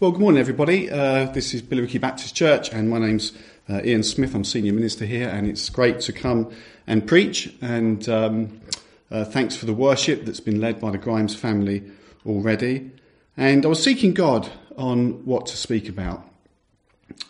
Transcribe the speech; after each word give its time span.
Well, 0.00 0.12
good 0.12 0.22
morning, 0.22 0.40
everybody. 0.40 0.90
Uh, 0.90 1.26
this 1.26 1.52
is 1.52 1.60
Billericay 1.60 2.00
Baptist 2.00 2.34
Church, 2.34 2.72
and 2.72 2.88
my 2.88 2.98
name's 2.98 3.34
uh, 3.68 3.82
Ian 3.84 4.02
Smith. 4.02 4.34
I'm 4.34 4.44
senior 4.44 4.72
minister 4.72 5.04
here, 5.04 5.28
and 5.28 5.46
it's 5.46 5.68
great 5.68 6.00
to 6.00 6.12
come 6.14 6.50
and 6.86 7.06
preach. 7.06 7.54
And 7.60 8.08
um, 8.08 8.62
uh, 9.10 9.26
thanks 9.26 9.56
for 9.56 9.66
the 9.66 9.74
worship 9.74 10.24
that's 10.24 10.40
been 10.40 10.58
led 10.58 10.80
by 10.80 10.90
the 10.90 10.96
Grimes 10.96 11.34
family 11.34 11.84
already. 12.24 12.90
And 13.36 13.66
I 13.66 13.68
was 13.68 13.82
seeking 13.82 14.14
God 14.14 14.50
on 14.78 15.22
what 15.26 15.44
to 15.48 15.56
speak 15.58 15.86
about 15.86 16.26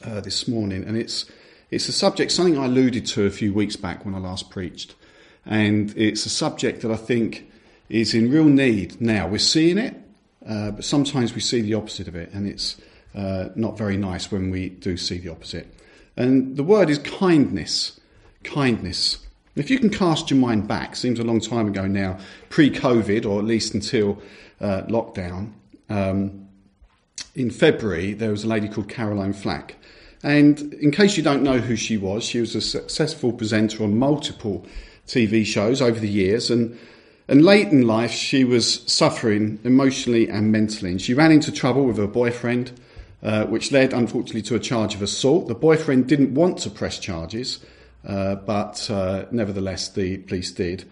uh, 0.04 0.20
this 0.20 0.46
morning, 0.46 0.84
and 0.84 0.96
it's 0.96 1.26
it's 1.72 1.88
a 1.88 1.92
subject 1.92 2.30
something 2.30 2.56
I 2.56 2.66
alluded 2.66 3.04
to 3.06 3.26
a 3.26 3.30
few 3.30 3.52
weeks 3.52 3.74
back 3.74 4.04
when 4.04 4.14
I 4.14 4.18
last 4.18 4.48
preached, 4.48 4.94
and 5.44 5.92
it's 5.96 6.24
a 6.24 6.30
subject 6.30 6.82
that 6.82 6.92
I 6.92 6.96
think 6.96 7.50
is 7.88 8.14
in 8.14 8.30
real 8.30 8.44
need 8.44 9.00
now. 9.00 9.26
We're 9.26 9.38
seeing 9.38 9.76
it. 9.76 9.99
Uh, 10.46 10.70
but 10.70 10.84
sometimes 10.84 11.34
we 11.34 11.40
see 11.40 11.60
the 11.60 11.74
opposite 11.74 12.08
of 12.08 12.14
it, 12.14 12.32
and 12.32 12.46
it's 12.46 12.80
uh, 13.14 13.48
not 13.54 13.76
very 13.76 13.96
nice 13.96 14.30
when 14.30 14.50
we 14.50 14.70
do 14.70 14.96
see 14.96 15.18
the 15.18 15.28
opposite. 15.28 15.72
And 16.16 16.56
the 16.56 16.62
word 16.62 16.90
is 16.90 16.98
kindness. 16.98 18.00
Kindness. 18.42 19.18
If 19.56 19.68
you 19.70 19.78
can 19.78 19.90
cast 19.90 20.30
your 20.30 20.38
mind 20.38 20.68
back, 20.68 20.96
seems 20.96 21.18
a 21.18 21.24
long 21.24 21.40
time 21.40 21.66
ago 21.68 21.86
now, 21.86 22.18
pre-COVID, 22.48 23.26
or 23.26 23.38
at 23.38 23.44
least 23.44 23.74
until 23.74 24.22
uh, 24.60 24.82
lockdown. 24.82 25.52
Um, 25.88 26.48
in 27.34 27.50
February, 27.50 28.12
there 28.12 28.30
was 28.30 28.44
a 28.44 28.48
lady 28.48 28.68
called 28.68 28.88
Caroline 28.88 29.32
Flack. 29.32 29.76
And 30.22 30.74
in 30.74 30.90
case 30.90 31.16
you 31.16 31.22
don't 31.22 31.42
know 31.42 31.58
who 31.58 31.76
she 31.76 31.96
was, 31.96 32.24
she 32.24 32.40
was 32.40 32.54
a 32.54 32.60
successful 32.60 33.32
presenter 33.32 33.82
on 33.82 33.98
multiple 33.98 34.66
TV 35.06 35.44
shows 35.44 35.80
over 35.82 35.98
the 35.98 36.08
years, 36.08 36.50
and 36.50 36.78
and 37.30 37.44
late 37.44 37.68
in 37.68 37.86
life, 37.86 38.10
she 38.10 38.42
was 38.42 38.82
suffering 38.92 39.60
emotionally 39.62 40.28
and 40.28 40.50
mentally. 40.50 40.90
And 40.90 41.00
she 41.00 41.14
ran 41.14 41.30
into 41.30 41.52
trouble 41.52 41.84
with 41.84 41.96
her 41.96 42.08
boyfriend, 42.08 42.72
uh, 43.22 43.44
which 43.44 43.70
led, 43.70 43.92
unfortunately, 43.92 44.42
to 44.42 44.56
a 44.56 44.58
charge 44.58 44.96
of 44.96 45.02
assault. 45.02 45.46
The 45.46 45.54
boyfriend 45.54 46.08
didn't 46.08 46.34
want 46.34 46.58
to 46.58 46.70
press 46.70 46.98
charges, 46.98 47.64
uh, 48.04 48.34
but 48.34 48.90
uh, 48.90 49.26
nevertheless, 49.30 49.90
the 49.90 50.18
police 50.18 50.50
did. 50.50 50.90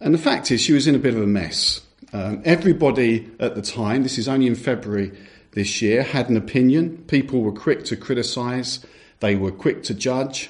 And 0.00 0.14
the 0.14 0.18
fact 0.18 0.52
is, 0.52 0.60
she 0.60 0.72
was 0.72 0.86
in 0.86 0.94
a 0.94 1.00
bit 1.00 1.14
of 1.14 1.20
a 1.20 1.26
mess. 1.26 1.80
Um, 2.12 2.42
everybody 2.44 3.28
at 3.40 3.56
the 3.56 3.62
time, 3.62 4.04
this 4.04 4.18
is 4.18 4.28
only 4.28 4.46
in 4.46 4.54
February 4.54 5.10
this 5.50 5.82
year, 5.82 6.04
had 6.04 6.30
an 6.30 6.36
opinion. 6.36 6.98
People 7.08 7.42
were 7.42 7.50
quick 7.50 7.84
to 7.86 7.96
criticise, 7.96 8.86
they 9.18 9.34
were 9.34 9.50
quick 9.50 9.82
to 9.82 9.94
judge. 9.94 10.48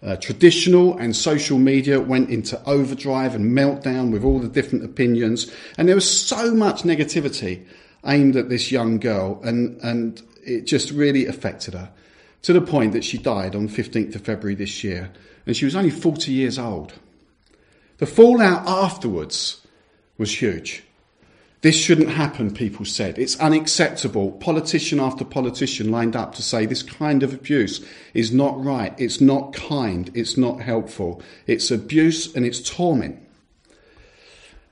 Uh, 0.00 0.14
traditional 0.16 0.96
and 0.98 1.16
social 1.16 1.58
media 1.58 2.00
went 2.00 2.30
into 2.30 2.62
overdrive 2.66 3.34
and 3.34 3.56
meltdown 3.56 4.12
with 4.12 4.22
all 4.22 4.38
the 4.38 4.48
different 4.48 4.84
opinions, 4.84 5.50
and 5.76 5.88
there 5.88 5.96
was 5.96 6.08
so 6.08 6.54
much 6.54 6.82
negativity 6.82 7.64
aimed 8.06 8.36
at 8.36 8.48
this 8.48 8.70
young 8.70 8.98
girl, 8.98 9.40
and, 9.42 9.76
and 9.82 10.22
it 10.44 10.66
just 10.66 10.92
really 10.92 11.26
affected 11.26 11.74
her 11.74 11.90
to 12.42 12.52
the 12.52 12.60
point 12.60 12.92
that 12.92 13.04
she 13.04 13.18
died 13.18 13.56
on 13.56 13.68
15th 13.68 14.14
of 14.14 14.22
February 14.22 14.54
this 14.54 14.84
year, 14.84 15.10
and 15.46 15.56
she 15.56 15.64
was 15.64 15.74
only 15.74 15.90
40 15.90 16.30
years 16.30 16.58
old. 16.58 16.92
The 17.98 18.06
fallout 18.06 18.68
afterwards 18.68 19.66
was 20.16 20.40
huge. 20.40 20.84
This 21.60 21.76
shouldn't 21.76 22.10
happen, 22.10 22.54
people 22.54 22.84
said. 22.84 23.18
It's 23.18 23.38
unacceptable. 23.40 24.32
Politician 24.32 25.00
after 25.00 25.24
politician 25.24 25.90
lined 25.90 26.14
up 26.14 26.34
to 26.36 26.42
say 26.42 26.66
this 26.66 26.84
kind 26.84 27.24
of 27.24 27.34
abuse 27.34 27.84
is 28.14 28.32
not 28.32 28.62
right, 28.62 28.94
it's 28.96 29.20
not 29.20 29.52
kind, 29.54 30.10
it's 30.14 30.36
not 30.36 30.60
helpful, 30.60 31.20
it's 31.48 31.72
abuse 31.72 32.32
and 32.34 32.46
it's 32.46 32.60
torment. 32.60 33.18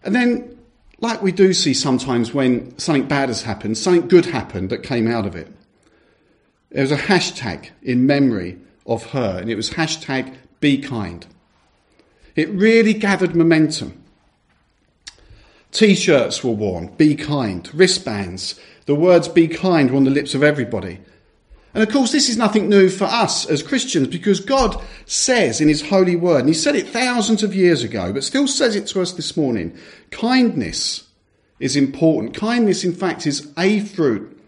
And 0.05 0.15
then, 0.15 0.59
like 1.01 1.23
we 1.23 1.33
do 1.33 1.53
see 1.53 1.75
sometimes 1.75 2.33
when 2.33 2.79
something 2.79 3.09
bad 3.09 3.31
has 3.31 3.43
happened, 3.43 3.77
something 3.77 4.07
good 4.07 4.27
happened 4.27 4.71
that 4.71 4.85
came 4.85 5.09
out 5.09 5.27
of 5.27 5.35
it. 5.35 5.53
There 6.71 6.83
was 6.83 6.93
a 6.93 6.97
hashtag 6.97 7.71
in 7.83 8.07
memory 8.07 8.59
of 8.87 9.07
her, 9.11 9.39
and 9.41 9.51
it 9.51 9.57
was 9.57 9.71
hashtag 9.71 10.37
be 10.61 10.79
kind. 10.79 11.27
It 12.37 12.49
really 12.51 12.95
gathered 12.95 13.35
momentum. 13.35 14.05
T 15.77 15.95
shirts 15.95 16.43
were 16.43 16.53
worn, 16.53 16.87
be 16.97 17.15
kind, 17.15 17.69
wristbands. 17.75 18.59
The 18.87 18.95
words 18.95 19.29
be 19.29 19.47
kind 19.47 19.91
were 19.91 19.99
on 19.99 20.05
the 20.05 20.11
lips 20.11 20.35
of 20.35 20.43
everybody. 20.43 21.01
And 21.75 21.83
of 21.83 21.93
course, 21.93 22.13
this 22.13 22.31
is 22.31 22.39
nothing 22.39 22.71
new 22.71 22.89
for 22.89 23.05
us 23.05 23.45
as 23.45 23.63
Christians 23.63 24.09
because 24.09 24.41
God 24.41 24.83
says 25.05 25.61
in 25.61 25.69
His 25.69 25.87
holy 25.87 26.17
word, 26.17 26.39
and 26.39 26.49
He 26.49 26.55
said 26.55 26.77
it 26.77 26.89
thousands 26.89 27.43
of 27.43 27.55
years 27.55 27.83
ago, 27.83 28.11
but 28.11 28.25
still 28.25 28.49
says 28.49 28.75
it 28.75 28.87
to 28.87 29.03
us 29.03 29.13
this 29.13 29.37
morning 29.37 29.77
kindness 30.11 31.07
is 31.61 31.77
important. 31.77 32.35
Kindness, 32.35 32.83
in 32.83 32.95
fact, 32.95 33.27
is 33.27 33.53
a 33.59 33.81
fruit 33.81 34.41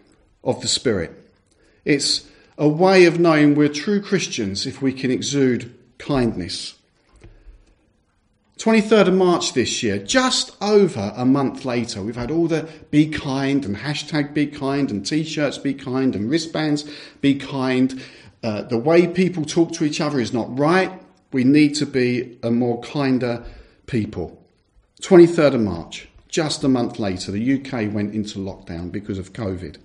of 0.43 0.61
the 0.61 0.67
Spirit. 0.67 1.11
It's 1.85 2.27
a 2.57 2.67
way 2.67 3.05
of 3.05 3.19
knowing 3.19 3.53
we're 3.53 3.69
true 3.69 4.01
Christians 4.01 4.65
if 4.65 4.81
we 4.81 4.93
can 4.93 5.11
exude 5.11 5.77
kindness. 5.99 6.78
23rd 8.59 9.07
of 9.07 9.13
March 9.13 9.53
this 9.53 9.81
year, 9.81 9.97
just 9.97 10.53
over 10.61 11.13
a 11.15 11.23
month 11.23 11.63
later, 11.63 12.01
we've 12.01 12.17
had 12.17 12.29
all 12.29 12.45
the 12.45 12.67
be 12.91 13.07
kind 13.07 13.63
and 13.63 13.77
hashtag 13.77 14.33
be 14.33 14.45
kind 14.47 14.91
and 14.91 15.05
t 15.05 15.23
shirts 15.23 15.57
be 15.57 15.73
kind 15.73 16.13
and 16.13 16.29
wristbands 16.29 16.83
be 17.21 17.35
kind. 17.35 18.03
Uh, 18.43 18.63
the 18.63 18.77
way 18.77 19.07
people 19.07 19.45
talk 19.45 19.71
to 19.71 19.85
each 19.85 20.01
other 20.01 20.19
is 20.19 20.33
not 20.33 20.59
right. 20.59 20.91
We 21.31 21.45
need 21.45 21.75
to 21.75 21.85
be 21.85 22.37
a 22.43 22.51
more 22.51 22.81
kinder 22.81 23.45
people. 23.87 24.43
23rd 25.03 25.53
of 25.53 25.61
March, 25.61 26.09
just 26.27 26.61
a 26.61 26.67
month 26.67 26.99
later, 26.99 27.31
the 27.31 27.61
UK 27.61 27.93
went 27.93 28.13
into 28.13 28.39
lockdown 28.39 28.91
because 28.91 29.17
of 29.17 29.31
COVID. 29.31 29.77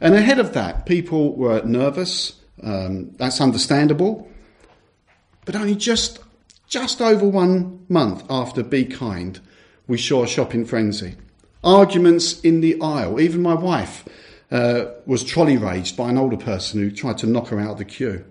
And 0.00 0.14
ahead 0.14 0.38
of 0.38 0.52
that, 0.52 0.86
people 0.86 1.34
were 1.34 1.64
nervous. 1.64 2.34
Um, 2.62 3.10
that's 3.16 3.40
understandable. 3.40 4.30
But 5.44 5.56
only 5.56 5.74
just 5.74 6.20
just 6.74 7.00
over 7.00 7.24
one 7.24 7.86
month 7.88 8.24
after 8.28 8.60
Be 8.60 8.84
Kind, 8.84 9.38
we 9.86 9.96
saw 9.96 10.24
a 10.24 10.26
shopping 10.26 10.64
frenzy. 10.64 11.14
Arguments 11.62 12.40
in 12.40 12.62
the 12.62 12.80
aisle. 12.80 13.20
Even 13.20 13.42
my 13.42 13.54
wife 13.54 14.04
uh, 14.50 14.86
was 15.06 15.22
trolley 15.22 15.56
raged 15.56 15.96
by 15.96 16.10
an 16.10 16.18
older 16.18 16.36
person 16.36 16.80
who 16.80 16.90
tried 16.90 17.16
to 17.18 17.28
knock 17.28 17.46
her 17.46 17.60
out 17.60 17.70
of 17.70 17.78
the 17.78 17.84
queue. 17.84 18.24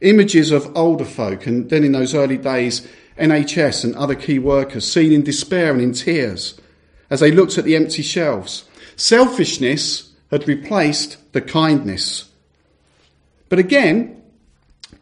Images 0.00 0.52
of 0.52 0.76
older 0.76 1.04
folk, 1.04 1.48
and 1.48 1.68
then 1.68 1.82
in 1.82 1.90
those 1.90 2.14
early 2.14 2.36
days, 2.36 2.86
NHS 3.18 3.82
and 3.82 3.96
other 3.96 4.14
key 4.14 4.38
workers 4.38 4.88
seen 4.88 5.10
in 5.10 5.24
despair 5.24 5.72
and 5.72 5.82
in 5.82 5.92
tears 5.92 6.60
as 7.10 7.18
they 7.18 7.32
looked 7.32 7.58
at 7.58 7.64
the 7.64 7.74
empty 7.74 8.02
shelves. 8.02 8.64
Selfishness 8.94 10.12
had 10.30 10.46
replaced 10.46 11.32
the 11.32 11.42
kindness. 11.42 12.30
But 13.48 13.58
again, 13.58 14.22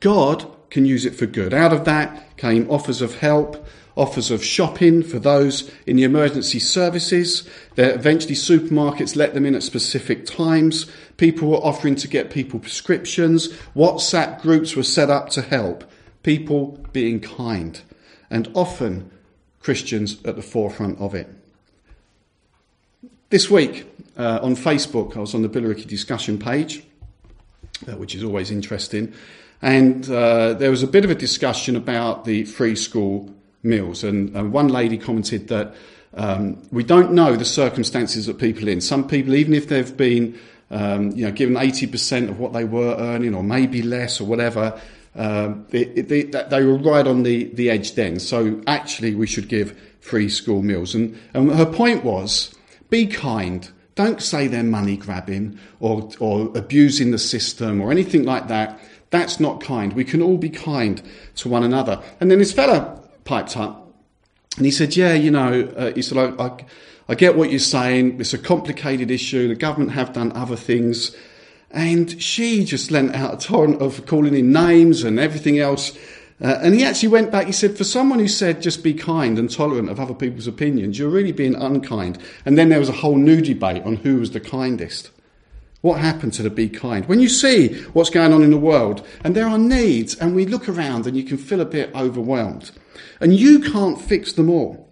God 0.00 0.50
can 0.70 0.86
use 0.86 1.04
it 1.04 1.14
for 1.14 1.26
good. 1.26 1.52
Out 1.52 1.75
of 1.75 1.84
that 1.84 2.24
came 2.37 2.69
offers 2.71 3.00
of 3.00 3.19
help, 3.19 3.67
offers 3.97 4.31
of 4.31 4.45
shopping 4.45 5.03
for 5.03 5.19
those 5.19 5.71
in 5.87 5.97
the 5.97 6.05
emergency 6.05 6.59
services. 6.59 7.49
There, 7.77 7.95
eventually, 7.95 8.34
supermarkets 8.34 9.17
let 9.17 9.34
them 9.34 9.47
in 9.47 9.55
at 9.55 9.62
specific 9.62 10.27
times. 10.27 10.91
People 11.17 11.49
were 11.49 11.59
offering 11.59 11.94
to 11.97 12.09
get 12.09 12.31
people 12.31 12.59
prescriptions. 12.59 13.49
WhatsApp 13.77 14.41
groups 14.43 14.75
were 14.75 14.83
set 14.83 15.11
up 15.11 15.28
to 15.31 15.43
help. 15.43 15.84
People 16.23 16.78
being 16.93 17.21
kind. 17.21 17.81
And 18.31 18.50
often, 18.55 19.11
Christians 19.61 20.23
at 20.25 20.37
the 20.37 20.43
forefront 20.43 20.99
of 21.00 21.15
it. 21.15 21.28
This 23.31 23.50
week 23.50 23.87
uh, 24.17 24.41
on 24.43 24.56
Facebook, 24.56 25.17
I 25.17 25.21
was 25.21 25.34
on 25.34 25.43
the 25.43 25.49
Billericay 25.49 25.87
discussion 25.87 26.39
page, 26.39 26.84
uh, 27.89 27.97
which 27.97 28.15
is 28.15 28.23
always 28.23 28.50
interesting. 28.50 29.12
And 29.64 30.08
uh, 30.10 30.52
there 30.52 30.70
was 30.70 30.82
a 30.82 30.86
bit 30.86 31.06
of 31.06 31.10
a 31.10 31.14
discussion 31.14 31.75
about 31.75 32.26
the 32.26 32.44
free 32.44 32.76
school 32.76 33.34
meals. 33.62 34.04
And, 34.04 34.36
and 34.36 34.52
one 34.52 34.69
lady 34.69 34.98
commented 34.98 35.48
that 35.48 35.75
um, 36.12 36.62
we 36.70 36.84
don't 36.84 37.12
know 37.12 37.34
the 37.34 37.47
circumstances 37.47 38.26
that 38.26 38.38
people 38.38 38.69
in. 38.69 38.82
Some 38.82 39.08
people, 39.08 39.34
even 39.34 39.54
if 39.54 39.69
they've 39.69 39.97
been 39.97 40.38
um, 40.70 41.12
you 41.12 41.25
know, 41.25 41.32
given 41.32 41.54
80% 41.54 42.28
of 42.28 42.38
what 42.38 42.52
they 42.52 42.64
were 42.64 42.94
earning, 42.99 43.34
or 43.34 43.43
maybe 43.43 43.81
less, 43.81 44.20
or 44.20 44.25
whatever, 44.25 44.78
uh, 45.16 45.55
they, 45.70 45.84
they, 45.84 46.25
they, 46.25 46.62
were 46.62 46.76
right 46.76 47.06
on 47.06 47.22
the, 47.22 47.44
the 47.55 47.70
edge 47.70 47.94
then. 47.94 48.20
So 48.20 48.60
actually, 48.67 49.14
we 49.14 49.26
should 49.26 49.49
give 49.49 49.81
free 50.00 50.28
school 50.28 50.60
meals. 50.60 50.94
And, 50.94 51.19
and 51.32 51.50
her 51.52 51.64
point 51.64 52.05
was 52.05 52.55
be 52.90 53.06
kind. 53.06 53.70
Don't 53.94 54.20
say 54.20 54.46
they're 54.46 54.62
money 54.62 54.99
grabbing 54.99 55.58
or, 55.81 56.10
or 56.19 56.50
abusing 56.55 57.12
the 57.12 57.19
system 57.19 57.81
or 57.81 57.90
anything 57.90 58.25
like 58.25 58.49
that. 58.49 58.78
That's 59.14 59.38
not 59.38 59.61
kind. 59.61 59.93
We 59.93 60.02
can 60.02 60.20
all 60.20 60.38
be 60.38 60.50
kind 60.50 61.00
to 61.37 61.49
one 61.49 61.62
another. 61.62 62.02
And 62.19 62.32
then 62.32 62.40
this 62.40 62.52
fella 62.52 63.00
piped 63.22 63.56
up 63.56 63.88
and 64.56 64.66
he 64.66 64.72
said, 64.72 64.96
Yeah, 64.96 65.14
you 65.14 65.31
know, 65.31 65.72
uh, 65.76 65.93
he 65.93 66.02
said, 66.02 66.19
I, 66.19 66.44
I, 66.44 66.64
I 67.08 67.14
get 67.14 67.37
what 67.37 67.50
you're 67.50 67.61
saying. 67.61 68.20
It's 68.20 68.34
a 68.34 68.38
complicated 68.38 69.12
issue. 69.12 69.46
The 69.46 69.55
government 69.55 69.93
have 69.93 70.12
done 70.12 70.32
other 70.32 70.56
things. 70.56 71.16
And 71.70 72.20
she 72.20 72.64
just 72.64 72.90
lent 72.90 73.14
out 73.14 73.34
a 73.34 73.46
torrent 73.46 73.81
of 73.81 74.05
calling 74.05 74.34
him 74.34 74.52
names 74.52 75.05
and 75.05 75.20
everything 75.20 75.60
else. 75.60 75.96
Uh, 76.43 76.58
and 76.60 76.75
he 76.75 76.82
actually 76.84 77.10
went 77.10 77.31
back, 77.31 77.46
he 77.46 77.52
said, 77.52 77.78
for 77.78 77.84
someone 77.84 78.19
who 78.19 78.26
said 78.26 78.60
just 78.60 78.82
be 78.82 78.94
kind 78.94 79.38
and 79.38 79.49
tolerant 79.49 79.90
of 79.90 80.00
other 80.00 80.14
people's 80.14 80.49
opinions, 80.49 80.99
you're 80.99 81.08
really 81.08 81.31
being 81.31 81.55
unkind. 81.55 82.19
And 82.44 82.58
then 82.58 82.69
there 82.69 82.81
was 82.81 82.88
a 82.88 82.93
whole 82.93 83.17
new 83.17 83.40
debate 83.40 83.84
on 83.84 83.94
who 83.94 84.17
was 84.17 84.32
the 84.32 84.40
kindest. 84.40 85.12
What 85.84 86.00
happened 86.00 86.32
to 86.34 86.42
the 86.42 86.48
be 86.48 86.70
kind? 86.70 87.04
When 87.04 87.20
you 87.20 87.28
see 87.28 87.75
what's 87.92 88.08
going 88.08 88.32
on 88.32 88.42
in 88.42 88.50
the 88.50 88.56
world 88.56 89.06
and 89.22 89.36
there 89.36 89.46
are 89.46 89.58
needs 89.58 90.14
and 90.14 90.34
we 90.34 90.46
look 90.46 90.66
around 90.66 91.06
and 91.06 91.14
you 91.14 91.25
can 91.25 91.36
feel 91.36 91.60
a 91.60 91.66
bit 91.66 91.94
overwhelmed 91.94 92.70
and 93.20 93.36
you 93.36 93.60
can't 93.60 94.00
fix 94.00 94.32
them 94.32 94.48
all. 94.48 94.88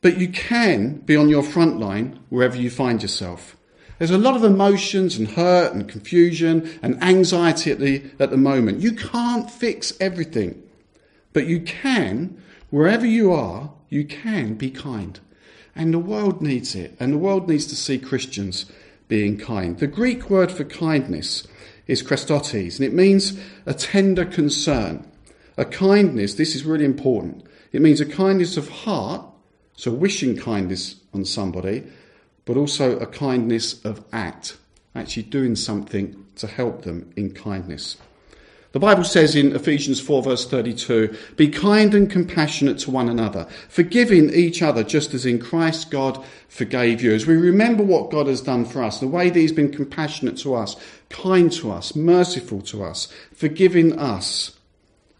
But 0.00 0.18
you 0.18 0.30
can 0.30 0.94
be 0.94 1.14
on 1.14 1.28
your 1.28 1.44
front 1.44 1.78
line 1.78 2.18
wherever 2.28 2.56
you 2.56 2.70
find 2.70 3.00
yourself. 3.00 3.56
There's 3.98 4.10
a 4.10 4.18
lot 4.18 4.34
of 4.34 4.42
emotions 4.42 5.16
and 5.16 5.28
hurt 5.28 5.72
and 5.72 5.88
confusion 5.88 6.80
and 6.82 7.00
anxiety 7.00 7.70
at 7.70 7.78
the, 7.78 8.02
at 8.18 8.30
the 8.30 8.36
moment. 8.36 8.80
You 8.80 8.96
can't 8.96 9.48
fix 9.48 9.92
everything, 10.00 10.60
but 11.32 11.46
you 11.46 11.60
can, 11.60 12.42
wherever 12.70 13.06
you 13.06 13.32
are, 13.32 13.72
you 13.90 14.06
can 14.06 14.54
be 14.54 14.72
kind. 14.72 15.20
And 15.76 15.94
the 15.94 16.00
world 16.00 16.42
needs 16.42 16.74
it. 16.74 16.96
And 16.98 17.12
the 17.12 17.18
world 17.18 17.48
needs 17.48 17.66
to 17.66 17.76
see 17.76 17.98
Christians 17.98 18.66
being 19.08 19.38
kind. 19.38 19.78
The 19.78 19.86
Greek 19.86 20.30
word 20.30 20.50
for 20.50 20.64
kindness 20.64 21.46
is 21.86 22.02
chrestotes, 22.02 22.76
and 22.76 22.84
it 22.84 22.92
means 22.92 23.38
a 23.64 23.74
tender 23.74 24.24
concern. 24.24 25.06
A 25.56 25.64
kindness, 25.64 26.34
this 26.34 26.54
is 26.54 26.64
really 26.64 26.84
important. 26.84 27.44
It 27.72 27.80
means 27.80 28.00
a 28.00 28.06
kindness 28.06 28.56
of 28.56 28.68
heart, 28.68 29.24
so 29.74 29.90
wishing 29.90 30.36
kindness 30.36 30.96
on 31.14 31.24
somebody, 31.24 31.84
but 32.44 32.56
also 32.56 32.98
a 32.98 33.06
kindness 33.06 33.84
of 33.84 34.04
act, 34.12 34.56
actually 34.94 35.24
doing 35.24 35.56
something 35.56 36.24
to 36.36 36.46
help 36.46 36.82
them 36.82 37.12
in 37.16 37.32
kindness. 37.32 37.96
The 38.76 38.80
Bible 38.80 39.04
says 39.04 39.34
in 39.34 39.56
Ephesians 39.56 40.00
4, 40.00 40.22
verse 40.22 40.46
32, 40.46 41.16
Be 41.36 41.48
kind 41.48 41.94
and 41.94 42.10
compassionate 42.10 42.78
to 42.80 42.90
one 42.90 43.08
another, 43.08 43.46
forgiving 43.70 44.28
each 44.34 44.60
other 44.60 44.84
just 44.84 45.14
as 45.14 45.24
in 45.24 45.38
Christ 45.38 45.90
God 45.90 46.22
forgave 46.48 47.00
you. 47.00 47.14
As 47.14 47.24
we 47.24 47.36
remember 47.36 47.82
what 47.82 48.10
God 48.10 48.26
has 48.26 48.42
done 48.42 48.66
for 48.66 48.82
us, 48.82 49.00
the 49.00 49.08
way 49.08 49.30
that 49.30 49.40
He's 49.40 49.50
been 49.50 49.72
compassionate 49.72 50.36
to 50.40 50.54
us, 50.54 50.76
kind 51.08 51.50
to 51.52 51.70
us, 51.70 51.96
merciful 51.96 52.60
to 52.64 52.84
us, 52.84 53.10
forgiving 53.32 53.98
us, 53.98 54.58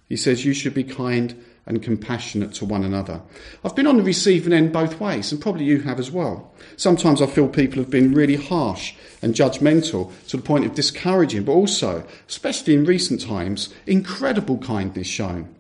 He 0.07 0.19
says, 0.19 0.45
You 0.45 0.53
should 0.53 0.75
be 0.75 0.85
kind 0.85 1.43
and 1.67 1.83
compassionate 1.83 2.55
to 2.55 2.65
one 2.65 2.85
another. 2.85 3.21
I've 3.65 3.75
been 3.75 3.89
on 3.89 3.97
the 3.97 4.03
receiving 4.03 4.53
end 4.53 4.73
both 4.73 5.01
ways, 5.01 5.33
and 5.33 5.41
probably 5.41 5.65
you 5.65 5.81
have 5.81 5.99
as 5.99 6.11
well. 6.13 6.53
Sometimes 6.77 7.21
I 7.21 7.27
feel 7.27 7.49
people 7.49 7.79
have 7.79 7.91
been 7.91 8.15
really 8.15 8.37
harsh 8.37 8.95
and 9.21 9.35
judgmental 9.35 10.13
to 10.29 10.37
the 10.37 10.43
point 10.43 10.65
of 10.65 10.75
discouraging, 10.75 11.43
but 11.43 11.53
also, 11.53 12.07
especially 12.29 12.75
in 12.75 12.85
recent 12.85 13.21
times, 13.21 13.75
incredible 13.87 14.59
kindness 14.59 15.09
shown. 15.09 15.53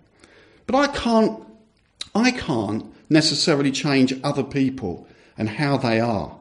But 0.67 0.77
I 0.77 0.87
can't, 0.89 1.45
I 2.15 2.31
can't 2.31 2.85
necessarily 3.11 3.73
change 3.73 4.15
other 4.23 4.45
people 4.45 5.09
and 5.37 5.49
how 5.49 5.77
they 5.77 5.99
are. 5.99 6.37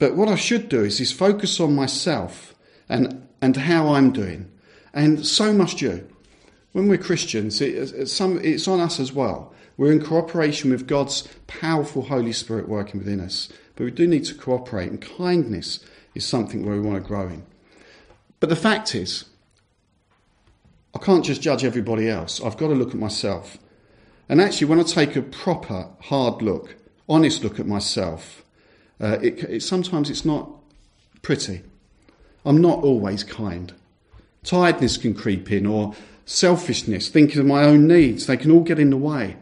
But 0.00 0.16
what 0.16 0.28
I 0.28 0.34
should 0.34 0.68
do 0.68 0.82
is, 0.82 1.00
is 1.00 1.12
focus 1.12 1.60
on 1.60 1.76
myself 1.76 2.54
and, 2.88 3.28
and 3.40 3.56
how 3.56 3.94
I'm 3.94 4.12
doing. 4.12 4.50
And 4.92 5.24
so 5.24 5.52
must 5.52 5.80
you 5.80 6.08
when 6.72 6.88
we're 6.88 6.98
Christians, 6.98 7.60
it's, 7.60 8.20
on 8.20 8.80
us 8.80 8.98
as 8.98 9.12
well. 9.12 9.54
We're 9.76 9.92
in 9.92 10.04
cooperation 10.04 10.70
with 10.70 10.86
God's 10.86 11.28
powerful 11.46 12.02
Holy 12.02 12.32
Spirit 12.32 12.68
working 12.68 13.00
within 13.00 13.20
us. 13.20 13.48
But 13.76 13.84
we 13.84 13.90
do 13.90 14.06
need 14.06 14.24
to 14.26 14.34
cooperate, 14.34 14.90
and 14.90 15.00
kindness 15.00 15.84
is 16.14 16.26
something 16.26 16.64
where 16.64 16.74
we 16.74 16.80
want 16.80 17.02
to 17.02 17.06
grow 17.08 17.28
in. 17.28 17.44
But 18.40 18.48
the 18.48 18.56
fact 18.56 18.94
is, 18.94 19.24
I 20.94 20.98
can't 20.98 21.24
just 21.24 21.40
judge 21.40 21.64
everybody 21.64 22.08
else. 22.08 22.40
I've 22.40 22.56
got 22.56 22.68
to 22.68 22.74
look 22.74 22.90
at 22.90 22.96
myself. 22.96 23.58
And 24.28 24.40
actually, 24.40 24.66
when 24.68 24.80
I 24.80 24.82
take 24.82 25.16
a 25.16 25.22
proper, 25.22 25.88
hard 26.00 26.42
look, 26.42 26.76
honest 27.08 27.42
look 27.42 27.58
at 27.58 27.66
myself, 27.66 28.44
uh, 29.00 29.18
it, 29.22 29.44
it, 29.44 29.62
sometimes 29.62 30.10
it's 30.10 30.24
not 30.24 30.50
pretty. 31.22 31.62
I'm 32.44 32.60
not 32.60 32.82
always 32.82 33.24
kind. 33.24 33.72
Tiredness 34.44 34.96
can 34.96 35.14
creep 35.14 35.50
in, 35.50 35.66
or 35.66 35.94
selfishness, 36.24 37.08
thinking 37.08 37.40
of 37.40 37.46
my 37.46 37.64
own 37.64 37.86
needs, 37.86 38.26
they 38.26 38.36
can 38.36 38.50
all 38.50 38.62
get 38.62 38.78
in 38.78 38.90
the 38.90 38.96
way. 38.96 39.36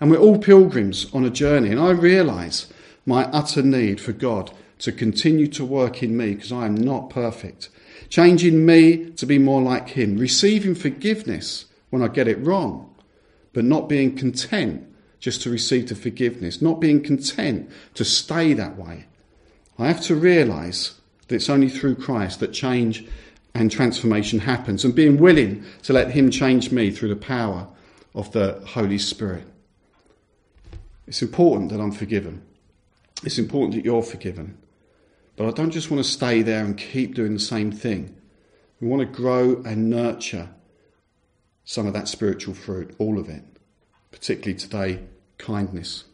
And 0.00 0.10
we're 0.10 0.18
all 0.18 0.38
pilgrims 0.38 1.12
on 1.14 1.24
a 1.24 1.30
journey, 1.30 1.70
and 1.70 1.80
I 1.80 1.90
realise 1.90 2.72
my 3.06 3.24
utter 3.26 3.62
need 3.62 4.00
for 4.00 4.12
God 4.12 4.50
to 4.80 4.92
continue 4.92 5.46
to 5.48 5.64
work 5.64 6.02
in 6.02 6.16
me 6.16 6.34
because 6.34 6.52
I 6.52 6.66
am 6.66 6.74
not 6.74 7.10
perfect. 7.10 7.68
Changing 8.08 8.66
me 8.66 9.10
to 9.12 9.26
be 9.26 9.38
more 9.38 9.62
like 9.62 9.90
Him, 9.90 10.18
receiving 10.18 10.74
forgiveness 10.74 11.66
when 11.90 12.02
I 12.02 12.08
get 12.08 12.28
it 12.28 12.44
wrong, 12.44 12.94
but 13.52 13.64
not 13.64 13.88
being 13.88 14.16
content 14.16 14.86
just 15.20 15.42
to 15.42 15.50
receive 15.50 15.88
the 15.88 15.94
forgiveness, 15.94 16.60
not 16.60 16.80
being 16.80 17.02
content 17.02 17.70
to 17.94 18.04
stay 18.04 18.52
that 18.52 18.76
way. 18.76 19.06
I 19.78 19.86
have 19.88 20.02
to 20.02 20.14
realise 20.14 21.00
that 21.28 21.36
it's 21.36 21.48
only 21.48 21.68
through 21.70 21.96
Christ 21.96 22.40
that 22.40 22.52
change 22.52 23.06
and 23.54 23.70
transformation 23.70 24.40
happens, 24.40 24.84
and 24.84 24.94
being 24.94 25.16
willing 25.16 25.64
to 25.82 25.92
let 25.92 26.10
Him 26.10 26.30
change 26.30 26.72
me 26.72 26.90
through 26.90 27.10
the 27.10 27.16
power 27.16 27.68
of 28.14 28.32
the 28.32 28.60
Holy 28.66 28.98
Spirit. 28.98 29.44
It's 31.06 31.22
important 31.22 31.70
that 31.70 31.80
I'm 31.80 31.92
forgiven. 31.92 32.42
It's 33.22 33.38
important 33.38 33.74
that 33.74 33.84
you're 33.84 34.02
forgiven. 34.02 34.58
But 35.36 35.46
I 35.46 35.50
don't 35.50 35.70
just 35.70 35.90
want 35.90 36.04
to 36.04 36.10
stay 36.10 36.42
there 36.42 36.64
and 36.64 36.76
keep 36.76 37.14
doing 37.14 37.34
the 37.34 37.40
same 37.40 37.70
thing. 37.70 38.16
We 38.80 38.88
want 38.88 39.00
to 39.00 39.06
grow 39.06 39.62
and 39.64 39.88
nurture 39.88 40.48
some 41.64 41.86
of 41.86 41.92
that 41.92 42.08
spiritual 42.08 42.54
fruit, 42.54 42.94
all 42.98 43.18
of 43.18 43.28
it, 43.28 43.42
particularly 44.10 44.58
today, 44.58 45.00
kindness. 45.38 46.04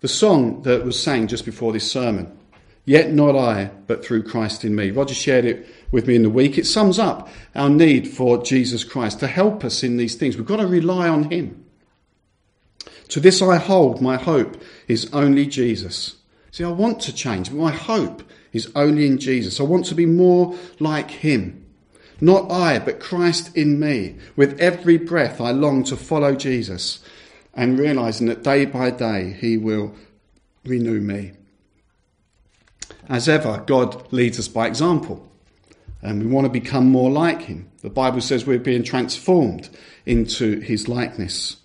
The 0.00 0.08
song 0.08 0.62
that 0.62 0.84
was 0.84 1.00
sang 1.00 1.26
just 1.28 1.44
before 1.44 1.72
this 1.72 1.90
sermon, 1.90 2.36
Yet 2.84 3.12
not 3.12 3.36
I, 3.36 3.70
but 3.86 4.04
through 4.04 4.24
Christ 4.24 4.64
in 4.64 4.74
me. 4.74 4.90
Roger 4.90 5.14
shared 5.14 5.44
it 5.44 5.68
with 5.90 6.06
me 6.06 6.16
in 6.16 6.22
the 6.22 6.30
week. 6.30 6.58
It 6.58 6.66
sums 6.66 6.98
up 6.98 7.28
our 7.54 7.68
need 7.68 8.08
for 8.08 8.42
Jesus 8.42 8.84
Christ 8.84 9.20
to 9.20 9.26
help 9.26 9.64
us 9.64 9.82
in 9.82 9.96
these 9.96 10.14
things. 10.14 10.36
We've 10.36 10.46
got 10.46 10.56
to 10.56 10.66
rely 10.66 11.08
on 11.08 11.30
Him. 11.30 11.64
To 13.08 13.20
this 13.20 13.42
I 13.42 13.56
hold, 13.56 14.00
my 14.00 14.16
hope 14.16 14.60
is 14.86 15.12
only 15.12 15.46
Jesus. 15.46 16.16
See, 16.52 16.64
I 16.64 16.68
want 16.68 17.00
to 17.00 17.12
change, 17.12 17.50
but 17.50 17.58
my 17.58 17.72
hope 17.72 18.22
is 18.52 18.70
only 18.74 19.06
in 19.06 19.18
Jesus. 19.18 19.60
I 19.60 19.64
want 19.64 19.84
to 19.86 19.94
be 19.94 20.06
more 20.06 20.56
like 20.78 21.10
Him. 21.10 21.66
Not 22.20 22.50
I, 22.50 22.78
but 22.78 23.00
Christ 23.00 23.56
in 23.56 23.80
me. 23.80 24.16
With 24.36 24.60
every 24.60 24.96
breath, 24.96 25.40
I 25.40 25.50
long 25.52 25.84
to 25.84 25.96
follow 25.96 26.34
Jesus 26.34 27.00
and 27.54 27.78
realizing 27.78 28.26
that 28.28 28.42
day 28.42 28.64
by 28.64 28.90
day, 28.90 29.36
He 29.40 29.56
will 29.56 29.94
renew 30.64 31.00
me. 31.00 31.32
As 33.08 33.28
ever, 33.28 33.64
God 33.66 34.12
leads 34.12 34.38
us 34.38 34.46
by 34.46 34.66
example 34.66 35.29
and 36.02 36.22
we 36.22 36.26
want 36.26 36.46
to 36.46 36.50
become 36.50 36.88
more 36.88 37.10
like 37.10 37.42
him. 37.42 37.68
The 37.82 37.90
Bible 37.90 38.20
says 38.20 38.46
we're 38.46 38.58
being 38.58 38.82
transformed 38.82 39.68
into 40.06 40.60
his 40.60 40.88
likeness. 40.88 41.56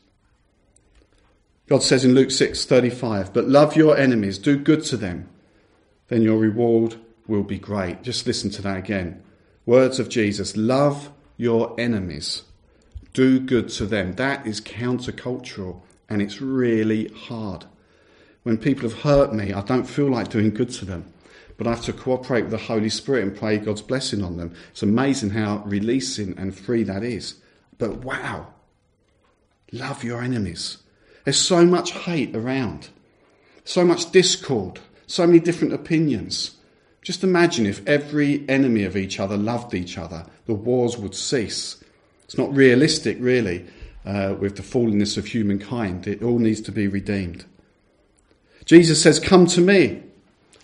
God 1.67 1.81
says 1.81 2.05
in 2.05 2.13
Luke 2.13 2.31
6:35, 2.31 3.33
"But 3.33 3.47
love 3.47 3.75
your 3.75 3.97
enemies, 3.97 4.37
do 4.37 4.57
good 4.57 4.83
to 4.85 4.97
them, 4.97 5.29
then 6.09 6.21
your 6.21 6.37
reward 6.37 6.95
will 7.27 7.43
be 7.43 7.57
great." 7.57 8.03
Just 8.03 8.27
listen 8.27 8.49
to 8.51 8.61
that 8.61 8.77
again. 8.77 9.21
Words 9.65 9.99
of 9.99 10.09
Jesus, 10.09 10.55
love 10.55 11.09
your 11.37 11.73
enemies. 11.79 12.43
Do 13.13 13.39
good 13.39 13.69
to 13.69 13.85
them. 13.85 14.13
That 14.13 14.45
is 14.45 14.61
countercultural 14.61 15.81
and 16.07 16.21
it's 16.21 16.41
really 16.41 17.07
hard. 17.07 17.65
When 18.43 18.57
people 18.57 18.87
have 18.87 18.99
hurt 18.99 19.33
me, 19.33 19.51
I 19.53 19.61
don't 19.61 19.89
feel 19.89 20.09
like 20.09 20.29
doing 20.29 20.51
good 20.51 20.69
to 20.71 20.85
them 20.85 21.05
but 21.57 21.67
I 21.67 21.71
have 21.71 21.85
to 21.85 21.93
cooperate 21.93 22.43
with 22.43 22.51
the 22.51 22.57
Holy 22.57 22.89
Spirit 22.89 23.23
and 23.23 23.37
pray 23.37 23.57
God's 23.57 23.81
blessing 23.81 24.23
on 24.23 24.37
them. 24.37 24.53
It's 24.71 24.83
amazing 24.83 25.31
how 25.31 25.63
releasing 25.65 26.37
and 26.37 26.55
free 26.55 26.83
that 26.83 27.03
is. 27.03 27.35
But 27.77 28.03
wow, 28.03 28.47
love 29.71 30.03
your 30.03 30.21
enemies. 30.21 30.77
There's 31.23 31.39
so 31.39 31.65
much 31.65 31.91
hate 31.91 32.35
around, 32.35 32.89
so 33.63 33.83
much 33.85 34.11
discord, 34.11 34.79
so 35.07 35.25
many 35.25 35.39
different 35.39 35.73
opinions. 35.73 36.57
Just 37.01 37.23
imagine 37.23 37.65
if 37.65 37.87
every 37.87 38.47
enemy 38.49 38.83
of 38.83 38.97
each 38.97 39.19
other 39.19 39.37
loved 39.37 39.73
each 39.73 39.97
other, 39.97 40.25
the 40.45 40.53
wars 40.53 40.97
would 40.97 41.15
cease. 41.15 41.83
It's 42.25 42.37
not 42.37 42.53
realistic, 42.53 43.17
really, 43.19 43.65
uh, 44.05 44.35
with 44.39 44.55
the 44.55 44.63
fallenness 44.63 45.17
of 45.17 45.27
humankind. 45.27 46.07
It 46.07 46.23
all 46.23 46.39
needs 46.39 46.61
to 46.61 46.71
be 46.71 46.87
redeemed. 46.87 47.45
Jesus 48.65 49.01
says, 49.01 49.19
Come 49.19 49.45
to 49.47 49.61
me, 49.61 50.03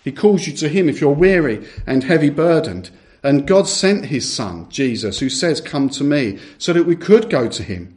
he 0.02 0.10
calls 0.12 0.46
you 0.46 0.52
to 0.54 0.68
Him 0.68 0.88
if 0.88 1.00
you're 1.00 1.12
weary 1.12 1.66
and 1.86 2.04
heavy 2.04 2.30
burdened. 2.30 2.90
And 3.22 3.46
God 3.46 3.68
sent 3.68 4.06
His 4.06 4.30
Son, 4.30 4.68
Jesus, 4.68 5.20
who 5.20 5.28
says, 5.28 5.60
Come 5.60 5.88
to 5.90 6.04
me, 6.04 6.40
so 6.58 6.72
that 6.72 6.86
we 6.86 6.96
could 6.96 7.30
go 7.30 7.48
to 7.48 7.62
Him. 7.62 7.96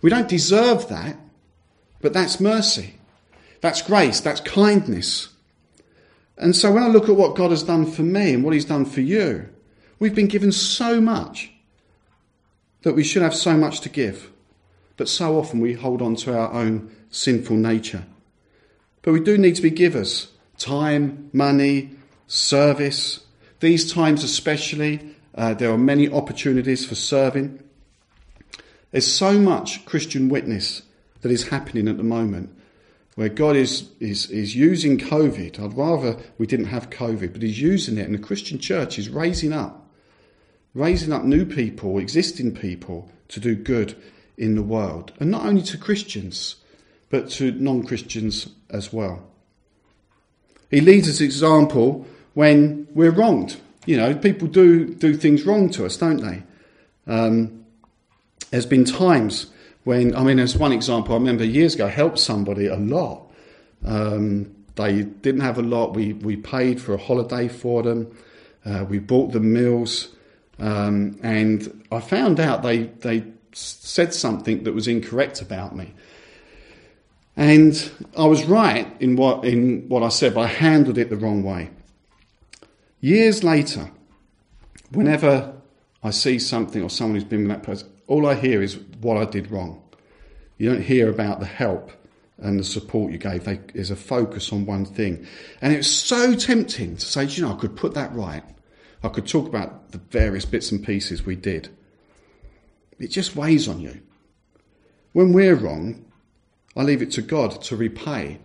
We 0.00 0.10
don't 0.10 0.28
deserve 0.28 0.88
that, 0.88 1.16
but 2.00 2.12
that's 2.12 2.40
mercy. 2.40 2.94
That's 3.60 3.82
grace. 3.82 4.20
That's 4.20 4.40
kindness. 4.40 5.28
And 6.38 6.56
so 6.56 6.72
when 6.72 6.82
I 6.82 6.88
look 6.88 7.08
at 7.08 7.16
what 7.16 7.36
God 7.36 7.50
has 7.50 7.62
done 7.62 7.84
for 7.84 8.02
me 8.02 8.32
and 8.32 8.42
what 8.42 8.54
He's 8.54 8.64
done 8.64 8.86
for 8.86 9.02
you, 9.02 9.48
we've 9.98 10.14
been 10.14 10.28
given 10.28 10.52
so 10.52 11.00
much 11.00 11.52
that 12.80 12.94
we 12.94 13.04
should 13.04 13.22
have 13.22 13.34
so 13.34 13.56
much 13.56 13.80
to 13.82 13.88
give. 13.90 14.30
But 14.96 15.08
so 15.08 15.38
often 15.38 15.60
we 15.60 15.74
hold 15.74 16.00
on 16.00 16.16
to 16.16 16.36
our 16.36 16.50
own 16.52 16.90
sinful 17.10 17.56
nature. 17.56 18.04
But 19.02 19.12
we 19.12 19.20
do 19.20 19.36
need 19.36 19.56
to 19.56 19.62
be 19.62 19.70
givers 19.70 20.32
time, 20.62 21.30
money, 21.32 21.90
service, 22.26 23.20
These 23.62 23.92
times, 23.92 24.24
especially, 24.24 25.14
uh, 25.36 25.54
there 25.54 25.70
are 25.70 25.78
many 25.78 26.08
opportunities 26.10 26.84
for 26.84 26.96
serving. 26.96 27.62
There's 28.90 29.06
so 29.06 29.38
much 29.38 29.84
Christian 29.86 30.28
witness 30.28 30.82
that 31.20 31.30
is 31.30 31.48
happening 31.48 31.86
at 31.86 31.96
the 31.96 32.02
moment 32.02 32.50
where 33.14 33.28
God 33.28 33.54
is, 33.54 33.88
is, 34.00 34.28
is 34.30 34.56
using 34.56 34.98
COVID. 34.98 35.60
I'd 35.60 35.76
rather 35.76 36.16
we 36.38 36.46
didn't 36.48 36.66
have 36.66 36.90
COVID, 36.90 37.32
but 37.32 37.42
He's 37.42 37.60
using 37.60 37.98
it, 37.98 38.06
and 38.06 38.14
the 38.14 38.26
Christian 38.26 38.58
church 38.58 38.98
is 38.98 39.08
raising 39.08 39.52
up, 39.52 39.88
raising 40.74 41.12
up 41.12 41.22
new 41.22 41.46
people, 41.46 42.00
existing 42.00 42.56
people 42.56 43.12
to 43.28 43.38
do 43.38 43.54
good 43.54 43.94
in 44.36 44.56
the 44.56 44.62
world. 44.62 45.12
And 45.20 45.30
not 45.30 45.46
only 45.46 45.62
to 45.62 45.78
Christians, 45.78 46.56
but 47.10 47.30
to 47.30 47.52
non 47.52 47.84
Christians 47.84 48.48
as 48.70 48.92
well. 48.92 49.31
He 50.72 50.80
leads 50.80 51.08
us 51.08 51.20
example 51.20 52.04
when 52.34 52.88
we're 52.92 53.12
wronged. 53.12 53.60
You 53.86 53.96
know, 53.96 54.14
people 54.16 54.48
do 54.48 54.92
do 54.92 55.14
things 55.14 55.44
wrong 55.44 55.70
to 55.70 55.86
us, 55.86 55.96
don't 55.96 56.16
they? 56.16 56.42
Um, 57.06 57.64
there's 58.50 58.66
been 58.66 58.84
times 58.84 59.46
when, 59.84 60.14
I 60.14 60.22
mean, 60.22 60.36
there's 60.36 60.56
one 60.56 60.72
example 60.72 61.14
I 61.14 61.18
remember 61.18 61.44
years 61.44 61.74
ago, 61.74 61.86
I 61.86 61.90
helped 61.90 62.18
somebody 62.18 62.66
a 62.66 62.76
lot. 62.76 63.30
Um, 63.84 64.54
they 64.76 65.02
didn't 65.02 65.40
have 65.40 65.58
a 65.58 65.62
lot. 65.62 65.94
We, 65.94 66.12
we 66.12 66.36
paid 66.36 66.80
for 66.80 66.94
a 66.94 66.98
holiday 66.98 67.48
for 67.48 67.82
them. 67.82 68.16
Uh, 68.64 68.84
we 68.88 68.98
bought 68.98 69.32
them 69.32 69.52
meals. 69.52 70.14
Um, 70.58 71.18
and 71.22 71.84
I 71.90 72.00
found 72.00 72.38
out 72.38 72.62
they, 72.62 72.84
they 72.84 73.24
said 73.52 74.14
something 74.14 74.62
that 74.64 74.72
was 74.72 74.86
incorrect 74.86 75.42
about 75.42 75.74
me. 75.74 75.92
And 77.36 77.90
I 78.16 78.26
was 78.26 78.44
right 78.44 78.94
in 79.00 79.16
what, 79.16 79.44
in 79.44 79.88
what 79.88 80.02
I 80.02 80.08
said, 80.10 80.34
but 80.34 80.42
I 80.42 80.46
handled 80.48 80.98
it 80.98 81.08
the 81.08 81.16
wrong 81.16 81.42
way. 81.42 81.70
Years 83.00 83.42
later, 83.42 83.90
whenever 84.90 85.54
I 86.02 86.10
see 86.10 86.38
something 86.38 86.82
or 86.82 86.90
someone 86.90 87.14
who's 87.14 87.24
been 87.24 87.48
with 87.48 87.56
that 87.56 87.62
person, 87.62 87.90
all 88.06 88.26
I 88.26 88.34
hear 88.34 88.62
is 88.62 88.78
what 89.00 89.16
I 89.16 89.24
did 89.24 89.50
wrong. 89.50 89.82
You 90.58 90.70
don't 90.70 90.82
hear 90.82 91.08
about 91.08 91.40
the 91.40 91.46
help 91.46 91.90
and 92.38 92.58
the 92.58 92.64
support 92.64 93.12
you 93.12 93.18
gave. 93.18 93.44
There's 93.44 93.90
a 93.90 93.96
focus 93.96 94.52
on 94.52 94.66
one 94.66 94.84
thing. 94.84 95.26
And 95.60 95.72
it's 95.72 95.88
so 95.88 96.34
tempting 96.34 96.96
to 96.96 97.06
say, 97.06 97.24
you 97.24 97.42
know, 97.42 97.52
I 97.52 97.56
could 97.56 97.76
put 97.76 97.94
that 97.94 98.12
right. 98.14 98.42
I 99.02 99.08
could 99.08 99.26
talk 99.26 99.48
about 99.48 99.90
the 99.92 99.98
various 99.98 100.44
bits 100.44 100.70
and 100.70 100.84
pieces 100.84 101.24
we 101.24 101.34
did. 101.34 101.68
It 102.98 103.08
just 103.08 103.34
weighs 103.34 103.66
on 103.68 103.80
you. 103.80 104.00
When 105.12 105.32
we're 105.32 105.56
wrong, 105.56 106.04
I 106.76 106.82
leave 106.82 107.02
it 107.02 107.10
to 107.12 107.22
God 107.22 107.60
to 107.62 107.76
repay. 107.76 108.38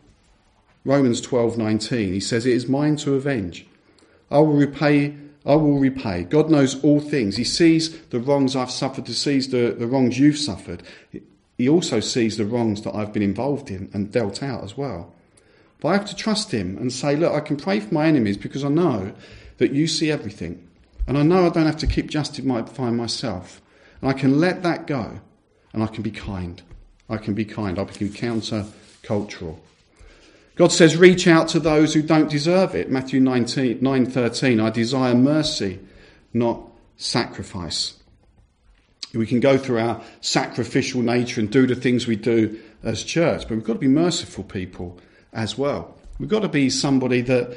Romans 0.83 1.21
12:19 1.21 2.13
he 2.13 2.19
says 2.19 2.45
it 2.45 2.53
is 2.53 2.67
mine 2.67 2.95
to 2.97 3.15
avenge. 3.15 3.65
I 4.31 4.39
will 4.39 4.53
repay 4.53 5.15
I 5.45 5.55
will 5.55 5.79
repay. 5.79 6.23
God 6.23 6.49
knows 6.49 6.83
all 6.83 6.99
things. 6.99 7.37
He 7.37 7.45
sees 7.45 7.97
the 8.07 8.19
wrongs 8.19 8.53
I've 8.53 8.69
suffered, 8.69 9.07
he 9.07 9.13
sees 9.13 9.49
the, 9.49 9.73
the 9.77 9.87
wrongs 9.87 10.19
you've 10.19 10.37
suffered. 10.37 10.83
He 11.57 11.69
also 11.69 12.01
sees 12.01 12.35
the 12.35 12.45
wrongs 12.45 12.81
that 12.81 12.93
I've 12.93 13.13
been 13.13 13.23
involved 13.23 13.71
in 13.71 13.89
and 13.93 14.11
dealt 14.11 14.43
out 14.43 14.63
as 14.63 14.77
well. 14.77 15.13
But 15.79 15.89
I 15.89 15.93
have 15.93 16.05
to 16.07 16.15
trust 16.15 16.51
him 16.51 16.77
and 16.77 16.91
say, 16.91 17.15
look, 17.15 17.33
I 17.33 17.39
can 17.39 17.55
pray 17.55 17.79
for 17.79 17.93
my 17.93 18.07
enemies 18.07 18.37
because 18.37 18.63
I 18.63 18.69
know 18.69 19.13
that 19.57 19.71
you 19.71 19.87
see 19.87 20.11
everything. 20.11 20.67
And 21.07 21.17
I 21.17 21.23
know 21.23 21.45
I 21.45 21.49
don't 21.49 21.65
have 21.65 21.77
to 21.77 21.87
keep 21.87 22.07
justifying 22.07 22.97
myself. 22.97 23.61
And 24.01 24.09
I 24.09 24.13
can 24.13 24.39
let 24.39 24.63
that 24.63 24.85
go 24.85 25.21
and 25.73 25.81
I 25.81 25.87
can 25.87 26.03
be 26.03 26.11
kind. 26.11 26.61
I 27.09 27.17
can 27.17 27.33
be 27.33 27.45
kind. 27.45 27.79
I 27.79 27.85
can 27.85 28.07
be 28.07 28.13
counter 28.13 28.65
cultural. 29.03 29.59
God 30.55 30.71
says, 30.71 30.97
reach 30.97 31.27
out 31.27 31.47
to 31.49 31.59
those 31.59 31.93
who 31.93 32.01
don't 32.01 32.29
deserve 32.29 32.73
it. 32.73 32.89
Matthew 32.89 33.19
19, 33.19 33.77
9 33.79 34.05
13, 34.07 34.59
I 34.59 34.69
desire 34.71 35.13
mercy, 35.13 35.79
not 36.33 36.61
sacrifice. 36.97 37.93
We 39.13 39.27
can 39.27 39.39
go 39.39 39.57
through 39.57 39.79
our 39.79 40.01
sacrificial 40.19 41.01
nature 41.01 41.39
and 41.39 41.49
do 41.49 41.67
the 41.67 41.75
things 41.75 42.07
we 42.07 42.15
do 42.15 42.59
as 42.83 43.03
church, 43.03 43.47
but 43.47 43.55
we've 43.55 43.63
got 43.63 43.73
to 43.73 43.79
be 43.79 43.87
merciful 43.87 44.43
people 44.43 44.99
as 45.31 45.57
well. 45.57 45.95
We've 46.19 46.29
got 46.29 46.41
to 46.41 46.49
be 46.49 46.69
somebody 46.69 47.21
that, 47.21 47.55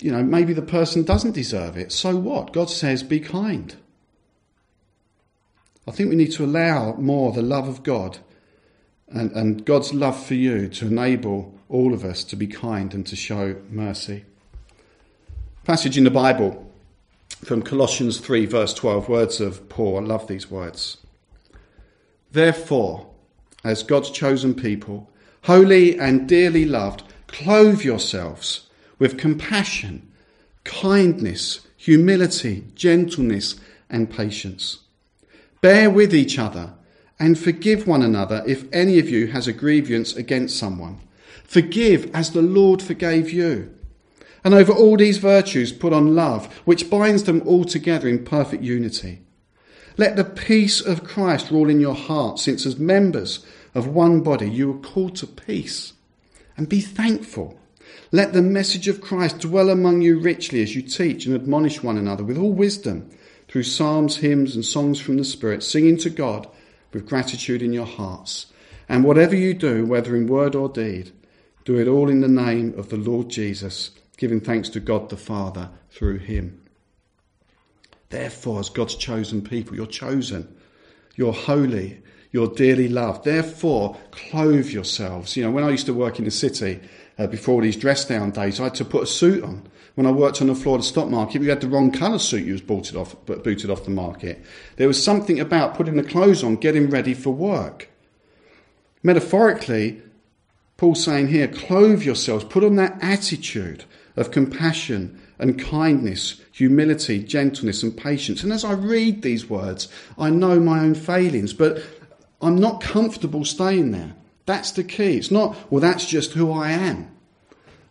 you 0.00 0.10
know, 0.10 0.22
maybe 0.22 0.54
the 0.54 0.62
person 0.62 1.04
doesn't 1.04 1.32
deserve 1.32 1.76
it. 1.76 1.92
So 1.92 2.16
what? 2.16 2.52
God 2.52 2.70
says, 2.70 3.02
be 3.02 3.20
kind. 3.20 3.76
I 5.86 5.90
think 5.90 6.10
we 6.10 6.16
need 6.16 6.32
to 6.32 6.44
allow 6.44 6.94
more 6.94 7.32
the 7.32 7.42
love 7.42 7.68
of 7.68 7.82
God 7.82 8.18
and, 9.10 9.32
and 9.32 9.64
God's 9.64 9.94
love 9.94 10.24
for 10.24 10.34
you 10.34 10.68
to 10.68 10.86
enable 10.86 11.54
all 11.68 11.94
of 11.94 12.04
us 12.04 12.24
to 12.24 12.36
be 12.36 12.46
kind 12.46 12.92
and 12.94 13.06
to 13.06 13.16
show 13.16 13.56
mercy. 13.70 14.24
Passage 15.64 15.98
in 15.98 16.04
the 16.04 16.10
Bible 16.10 16.70
from 17.44 17.62
Colossians 17.62 18.18
3, 18.18 18.46
verse 18.46 18.74
12, 18.74 19.08
words 19.08 19.40
of 19.40 19.68
Paul. 19.68 19.98
I 19.98 20.00
love 20.00 20.26
these 20.26 20.50
words. 20.50 20.98
Therefore, 22.32 23.08
as 23.64 23.82
God's 23.82 24.10
chosen 24.10 24.54
people, 24.54 25.10
holy 25.42 25.98
and 25.98 26.28
dearly 26.28 26.64
loved, 26.64 27.02
clothe 27.26 27.82
yourselves 27.82 28.68
with 28.98 29.18
compassion, 29.18 30.10
kindness, 30.64 31.66
humility, 31.76 32.64
gentleness, 32.74 33.56
and 33.88 34.10
patience. 34.10 34.80
Bear 35.60 35.90
with 35.90 36.14
each 36.14 36.38
other 36.38 36.72
and 37.20 37.38
forgive 37.38 37.86
one 37.86 38.02
another 38.02 38.42
if 38.46 38.64
any 38.72 38.98
of 38.98 39.08
you 39.08 39.28
has 39.28 39.48
a 39.48 39.52
grievance 39.52 40.14
against 40.14 40.56
someone. 40.56 41.00
Forgive 41.44 42.10
as 42.14 42.32
the 42.32 42.42
Lord 42.42 42.82
forgave 42.82 43.30
you. 43.30 43.74
And 44.44 44.54
over 44.54 44.72
all 44.72 44.96
these 44.96 45.18
virtues 45.18 45.72
put 45.72 45.92
on 45.92 46.14
love, 46.14 46.52
which 46.64 46.90
binds 46.90 47.24
them 47.24 47.42
all 47.44 47.64
together 47.64 48.08
in 48.08 48.24
perfect 48.24 48.62
unity. 48.62 49.22
Let 49.96 50.14
the 50.14 50.24
peace 50.24 50.80
of 50.80 51.02
Christ 51.02 51.50
rule 51.50 51.68
in 51.68 51.80
your 51.80 51.94
hearts, 51.94 52.42
since 52.42 52.64
as 52.64 52.78
members 52.78 53.44
of 53.74 53.88
one 53.88 54.22
body 54.22 54.48
you 54.48 54.70
are 54.70 54.78
called 54.78 55.16
to 55.16 55.26
peace. 55.26 55.94
And 56.56 56.68
be 56.68 56.80
thankful. 56.80 57.58
Let 58.12 58.32
the 58.32 58.42
message 58.42 58.86
of 58.88 59.00
Christ 59.00 59.40
dwell 59.40 59.70
among 59.70 60.02
you 60.02 60.18
richly 60.20 60.62
as 60.62 60.76
you 60.76 60.82
teach 60.82 61.26
and 61.26 61.34
admonish 61.34 61.82
one 61.82 61.98
another 61.98 62.22
with 62.22 62.38
all 62.38 62.52
wisdom 62.52 63.10
through 63.48 63.64
psalms, 63.64 64.18
hymns, 64.18 64.54
and 64.54 64.64
songs 64.64 65.00
from 65.00 65.16
the 65.16 65.24
Spirit, 65.24 65.62
singing 65.62 65.96
to 65.98 66.10
God 66.10 66.46
with 66.92 67.08
gratitude 67.08 67.62
in 67.62 67.72
your 67.72 67.86
hearts. 67.86 68.46
And 68.88 69.04
whatever 69.04 69.36
you 69.36 69.54
do, 69.54 69.84
whether 69.84 70.16
in 70.16 70.26
word 70.26 70.54
or 70.54 70.68
deed, 70.68 71.12
do 71.64 71.78
it 71.78 71.88
all 71.88 72.08
in 72.08 72.20
the 72.20 72.28
name 72.28 72.74
of 72.78 72.88
the 72.88 72.96
Lord 72.96 73.28
Jesus, 73.28 73.90
giving 74.16 74.40
thanks 74.40 74.68
to 74.70 74.80
God 74.80 75.10
the 75.10 75.16
Father 75.16 75.70
through 75.90 76.18
him. 76.18 76.62
Therefore, 78.10 78.60
as 78.60 78.70
God's 78.70 78.94
chosen 78.94 79.42
people, 79.42 79.76
you're 79.76 79.86
chosen. 79.86 80.56
You're 81.14 81.34
holy. 81.34 82.02
You're 82.30 82.48
dearly 82.48 82.88
loved. 82.88 83.24
Therefore, 83.24 83.96
clothe 84.10 84.68
yourselves. 84.68 85.36
You 85.36 85.44
know, 85.44 85.50
when 85.50 85.64
I 85.64 85.70
used 85.70 85.86
to 85.86 85.94
work 85.94 86.18
in 86.18 86.24
the 86.24 86.30
city, 86.30 86.80
uh, 87.18 87.26
before 87.26 87.60
these 87.62 87.76
dress 87.76 88.04
down 88.04 88.30
days, 88.30 88.60
I 88.60 88.64
had 88.64 88.74
to 88.76 88.84
put 88.84 89.02
a 89.02 89.06
suit 89.06 89.42
on. 89.42 89.68
When 89.96 90.06
I 90.06 90.12
worked 90.12 90.40
on 90.40 90.46
the 90.46 90.54
floor 90.54 90.76
of 90.76 90.82
the 90.82 90.86
stock 90.88 91.08
market, 91.08 91.42
you 91.42 91.50
had 91.50 91.60
the 91.60 91.68
wrong 91.68 91.90
colour 91.90 92.20
suit 92.20 92.44
you 92.44 92.52
was 92.52 92.60
booted 92.60 92.94
off, 92.94 93.16
booted 93.26 93.68
off 93.68 93.84
the 93.84 93.90
market. 93.90 94.40
There 94.76 94.86
was 94.86 95.02
something 95.02 95.40
about 95.40 95.74
putting 95.74 95.96
the 95.96 96.04
clothes 96.04 96.44
on, 96.44 96.56
getting 96.56 96.88
ready 96.88 97.14
for 97.14 97.30
work. 97.30 97.88
Metaphorically, 99.02 100.00
Paul's 100.76 101.02
saying 101.02 101.28
here, 101.28 101.48
clothe 101.48 102.02
yourselves, 102.02 102.44
put 102.44 102.62
on 102.62 102.76
that 102.76 102.96
attitude 103.02 103.84
of 104.16 104.30
compassion 104.30 105.20
and 105.40 105.58
kindness, 105.58 106.40
humility, 106.52 107.22
gentleness, 107.22 107.82
and 107.82 107.96
patience. 107.96 108.44
And 108.44 108.52
as 108.52 108.64
I 108.64 108.72
read 108.72 109.22
these 109.22 109.50
words, 109.50 109.88
I 110.16 110.30
know 110.30 110.60
my 110.60 110.80
own 110.80 110.94
failings, 110.94 111.52
but 111.52 111.82
I'm 112.40 112.56
not 112.56 112.80
comfortable 112.80 113.44
staying 113.44 113.90
there. 113.90 114.14
That's 114.48 114.70
the 114.70 114.82
key. 114.82 115.18
It's 115.18 115.30
not, 115.30 115.70
well, 115.70 115.82
that's 115.82 116.06
just 116.06 116.32
who 116.32 116.50
I 116.50 116.70
am. 116.70 117.14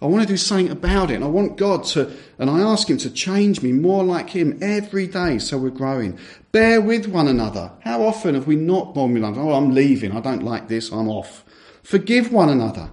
I 0.01 0.07
want 0.07 0.23
to 0.23 0.27
do 0.27 0.37
something 0.37 0.71
about 0.71 1.11
it. 1.11 1.13
And 1.13 1.23
I 1.23 1.27
want 1.27 1.55
God 1.55 1.83
to, 1.89 2.11
and 2.39 2.49
I 2.49 2.61
ask 2.61 2.89
Him 2.89 2.97
to 2.97 3.11
change 3.11 3.61
me 3.61 3.71
more 3.73 4.03
like 4.03 4.31
Him 4.31 4.57
every 4.59 5.05
day 5.05 5.37
so 5.37 5.59
we're 5.59 5.69
growing. 5.69 6.17
Bear 6.51 6.81
with 6.81 7.05
one 7.05 7.27
another. 7.27 7.73
How 7.81 8.01
often 8.01 8.33
have 8.33 8.47
we 8.47 8.55
not 8.55 8.95
borne 8.95 9.13
with? 9.13 9.23
Oh, 9.23 9.53
I'm 9.53 9.75
leaving. 9.75 10.13
I 10.13 10.19
don't 10.19 10.41
like 10.41 10.67
this. 10.67 10.91
I'm 10.91 11.07
off. 11.07 11.45
Forgive 11.83 12.33
one 12.33 12.49
another. 12.49 12.89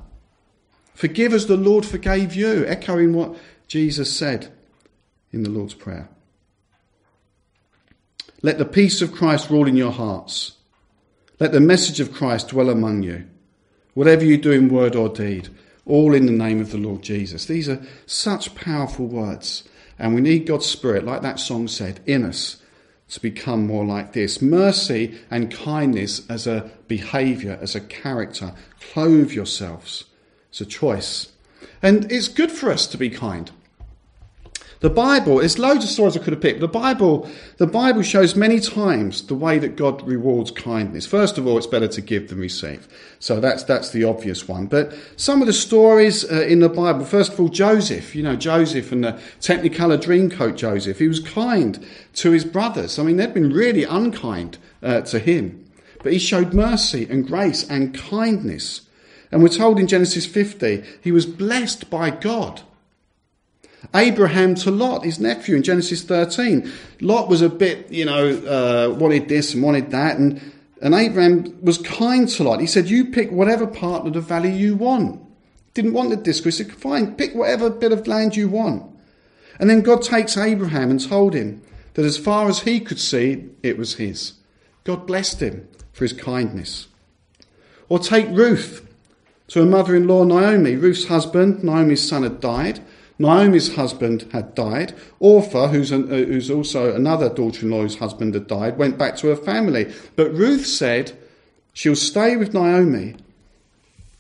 Forgive 0.93 1.33
as 1.33 1.47
the 1.47 1.57
Lord 1.57 1.87
forgave 1.87 2.35
you, 2.35 2.67
echoing 2.67 3.15
what 3.15 3.35
Jesus 3.67 4.15
said 4.15 4.53
in 5.33 5.43
the 5.43 5.49
Lord's 5.49 5.73
Prayer. 5.73 6.11
Let 8.43 8.59
the 8.59 8.67
peace 8.67 9.01
of 9.01 9.13
Christ 9.13 9.49
rule 9.49 9.67
in 9.67 9.75
your 9.75 9.93
hearts. 9.93 10.53
Let 11.41 11.53
the 11.53 11.61
message 11.61 11.99
of 11.99 12.13
Christ 12.13 12.49
dwell 12.49 12.69
among 12.69 13.05
you. 13.05 13.25
Whatever 13.95 14.25
you 14.25 14.37
do 14.37 14.51
in 14.51 14.69
word 14.69 14.95
or 14.95 15.09
deed, 15.09 15.49
all 15.87 16.15
in 16.15 16.27
the 16.27 16.33
name 16.33 16.61
of 16.61 16.71
the 16.71 16.79
Lord 16.79 17.03
Jesus. 17.03 17.47
These 17.47 17.69
are 17.69 17.83
such 18.07 18.55
powerful 18.55 19.07
words. 19.07 19.65
And 19.99 20.15
we 20.15 20.21
need 20.21 20.47
God's 20.47 20.67
Spirit, 20.67 21.05
like 21.05 21.23
that 21.23 21.39
song 21.39 21.69
said, 21.69 22.01
in 22.05 22.25
us 22.25 22.61
to 23.09 23.21
become 23.21 23.67
more 23.67 23.85
like 23.85 24.13
this. 24.13 24.43
Mercy 24.43 25.19
and 25.31 25.55
kindness 25.55 26.29
as 26.29 26.47
a 26.47 26.71
behavior, 26.89 27.59
as 27.61 27.75
a 27.75 27.81
character. 27.81 28.55
Clothe 28.93 29.31
yourselves. 29.31 30.05
It's 30.51 30.61
a 30.61 30.67
choice. 30.67 31.33
And 31.83 32.11
it's 32.11 32.29
good 32.29 32.51
for 32.51 32.71
us 32.71 32.87
to 32.89 32.99
be 32.99 33.11
kind. 33.11 33.51
The 34.85 34.91
Bible, 34.91 35.39
there's 35.39 35.59
loads 35.59 35.83
of 35.83 35.89
stories 35.89 36.15
I 36.15 36.21
could 36.21 36.35
have 36.35 36.43
picked. 36.43 36.61
The 36.61 36.69
Bible, 36.69 37.27
the 37.57 37.67
Bible 37.67 38.03
shows 38.03 38.37
many 38.37 38.61
times 38.61 39.23
the 39.23 39.35
way 39.35 39.59
that 39.59 39.77
God 39.77 40.07
rewards 40.07 40.51
kindness. 40.51 41.07
First 41.07 41.39
of 41.39 41.47
all, 41.47 41.57
it's 41.57 41.67
better 41.67 41.89
to 41.89 42.03
give 42.03 42.29
than 42.29 42.39
receive. 42.39 42.87
So 43.19 43.41
that's, 43.41 43.65
that's 43.65 43.93
the 43.93 44.05
obvious 44.05 44.47
one. 44.47 44.67
But 44.67 44.93
some 45.17 45.41
of 45.41 45.47
the 45.47 45.55
stories 45.55 46.31
uh, 46.31 46.43
in 46.43 46.61
the 46.61 46.69
Bible, 46.69 47.07
first 47.07 47.33
of 47.33 47.41
all, 47.41 47.49
Joseph, 47.49 48.15
you 48.15 48.23
know, 48.23 48.37
Joseph 48.37 48.93
and 48.93 49.05
the 49.05 49.13
Technicolor 49.41 49.97
Dreamcoat 49.97 50.57
Joseph, 50.57 50.99
he 50.99 51.09
was 51.09 51.21
kind 51.21 51.83
to 52.17 52.33
his 52.33 52.45
brothers. 52.45 52.99
I 52.99 53.05
mean, 53.05 53.17
they'd 53.17 53.33
been 53.33 53.55
really 53.55 53.85
unkind 53.85 54.59
uh, 54.83 55.01
to 55.01 55.19
him. 55.19 55.65
But 56.03 56.13
he 56.13 56.19
showed 56.19 56.53
mercy 56.53 57.09
and 57.09 57.27
grace 57.27 57.67
and 57.71 57.97
kindness. 57.97 58.83
And 59.33 59.43
we're 59.43 59.49
told 59.49 59.81
in 59.81 59.87
Genesis 59.87 60.27
50, 60.27 60.85
he 61.01 61.11
was 61.11 61.25
blessed 61.25 61.89
by 61.89 62.11
God. 62.11 62.61
Abraham 63.95 64.55
to 64.57 64.71
Lot, 64.71 65.05
his 65.05 65.19
nephew, 65.19 65.57
in 65.57 65.63
Genesis 65.63 66.03
13. 66.03 66.71
Lot 67.01 67.29
was 67.29 67.43
a 67.43 67.49
bit, 67.49 67.91
you 67.91 68.05
know, 68.05 68.29
uh, 68.29 68.95
wanted 68.95 69.29
this 69.29 69.55
and 69.55 69.63
wanted 69.63 69.91
that, 69.91 70.19
and, 70.19 70.41
and 70.81 70.95
Abraham 70.95 71.59
was 71.63 71.79
kind 71.79 72.29
to 72.29 72.45
Lot. 72.45 72.61
He 72.61 72.67
said, 72.67 72.89
You 72.89 73.07
pick 73.07 73.31
whatever 73.31 73.67
part 73.67 74.07
of 74.07 74.13
the 74.13 74.21
valley 74.21 74.53
you 74.53 74.77
want. 74.77 75.21
Didn't 75.75 75.93
want 75.93 76.11
the 76.11 76.17
disc. 76.17 76.45
He 76.45 76.51
said, 76.51 76.73
Fine, 76.73 77.17
pick 77.17 77.35
whatever 77.35 77.69
bit 77.71 77.93
of 77.93 78.07
land 78.07 78.37
you 78.37 78.49
want. 78.49 78.91
And 79.59 79.71
then 79.71 79.83
God 79.83 80.03
takes 80.03 80.37
Abraham 80.37 80.91
and 80.91 81.01
told 81.01 81.35
him 81.35 81.63
that 81.95 82.05
as 82.05 82.19
far 82.19 82.49
as 82.49 82.61
he 82.61 82.81
could 82.81 82.99
see, 82.99 83.51
it 83.63 83.79
was 83.79 83.95
his. 83.95 84.35
God 84.85 85.07
blessed 85.07 85.41
him 85.41 85.69
for 85.93 86.05
his 86.05 86.13
kindness. 86.13 86.89
Or 87.89 87.99
take 87.99 88.29
Ruth 88.29 88.87
to 89.49 89.61
her 89.61 89.67
mother 89.67 89.95
in 89.95 90.07
law 90.07 90.25
Naomi. 90.25 90.77
Ruth's 90.77 91.07
husband, 91.07 91.63
Naomi's 91.63 92.07
son, 92.07 92.23
had 92.23 92.41
died. 92.41 92.81
Naomi's 93.19 93.77
husband 93.77 94.29
had 94.33 94.55
died. 94.55 94.95
Orpah, 95.21 95.69
who's, 95.69 95.93
an, 95.93 96.05
uh, 96.13 96.17
who's 96.17 96.51
also 96.51 96.95
another 96.95 97.29
daughter 97.29 97.65
in 97.65 97.71
law's 97.71 97.99
husband 97.99 98.35
had 98.35 98.47
died, 98.47 98.77
went 98.77 98.99
back 98.99 99.17
to 99.19 99.29
her 99.29 99.37
family. 99.37 99.93
But 100.17 100.35
Ruth 100.35 100.67
said 100.67 101.17
she'll 101.73 101.97
stay 101.97 102.37
with 102.37 102.55
Naomi 102.55 103.17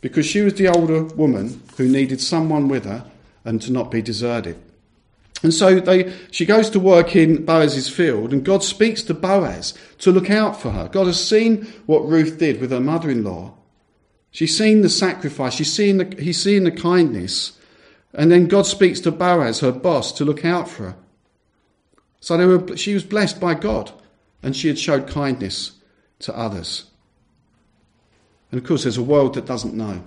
because 0.01 0.27
she 0.27 0.43
was 0.43 0.55
the 0.55 0.69
older 0.69 1.03
woman 1.03 1.63
who 1.77 1.89
needed 1.89 2.21
someone 2.21 2.69
with 2.69 2.85
her 2.85 3.11
and 3.45 3.61
to 3.63 3.73
not 3.73 3.91
be 3.91 4.03
deserted. 4.03 4.61
And 5.43 5.53
so 5.53 5.79
they, 5.79 6.13
she 6.31 6.47
goes 6.47 6.71
to 6.71 6.81
work 6.81 7.15
in 7.15 7.45
Boaz's 7.45 7.89
field, 7.89 8.33
and 8.33 8.45
God 8.45 8.63
speaks 8.63 9.03
to 9.03 9.15
Boaz 9.15 9.75
to 9.99 10.11
look 10.11 10.31
out 10.31 10.61
for 10.61 10.71
her. 10.71 10.89
God 10.89 11.07
has 11.07 11.23
seen 11.23 11.67
what 11.85 12.09
Ruth 12.09 12.39
did 12.39 12.61
with 12.61 12.71
her 12.71 12.81
mother 12.81 13.11
in 13.11 13.25
law. 13.25 13.53
She's 14.31 14.57
seen 14.57 14.81
the 14.81 14.89
sacrifice, 14.89 15.55
she's 15.55 15.73
seen 15.73 15.99
the, 15.99 16.17
he's 16.19 16.43
seen 16.43 16.65
the 16.65 16.71
kindness, 16.71 17.59
and 18.15 18.31
then 18.31 18.47
God 18.47 18.67
speaks 18.67 19.01
to 19.01 19.11
Boaz, 19.11 19.61
her 19.61 19.73
boss, 19.73 20.13
to 20.13 20.25
look 20.25 20.45
out 20.45 20.69
for 20.69 20.91
her. 20.91 20.97
So 22.21 22.37
were, 22.47 22.77
she 22.77 22.95
was 22.95 23.03
blessed 23.03 23.41
by 23.41 23.55
God 23.55 23.91
and 24.43 24.57
she 24.57 24.69
had 24.69 24.79
showed 24.79 25.09
kindness 25.09 25.73
to 26.21 26.37
others. 26.37 26.85
And 28.51 28.61
of 28.61 28.67
course, 28.67 28.85
there's 28.85 28.97
a 28.97 29.03
world 29.03 29.35
that 29.35 29.47
doesn't 29.47 29.75
know. 29.75 30.05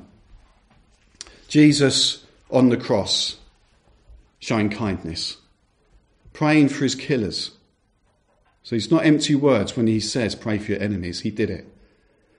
Jesus 1.50 2.26
on 2.50 2.70
the 2.70 2.78
cross, 2.78 3.36
showing 4.40 4.70
kindness, 4.70 5.38
praying 6.32 6.70
for 6.70 6.84
his 6.84 6.96
killers. 6.96 7.52
So 8.64 8.76
it's 8.76 8.92
not 8.92 9.06
empty 9.06 9.36
words 9.36 9.76
when 9.76 9.88
he 9.88 10.00
says, 10.00 10.34
Pray 10.34 10.58
for 10.58 10.72
your 10.72 10.82
enemies. 10.82 11.22
He 11.22 11.32
did 11.32 11.50
it. 11.50 11.68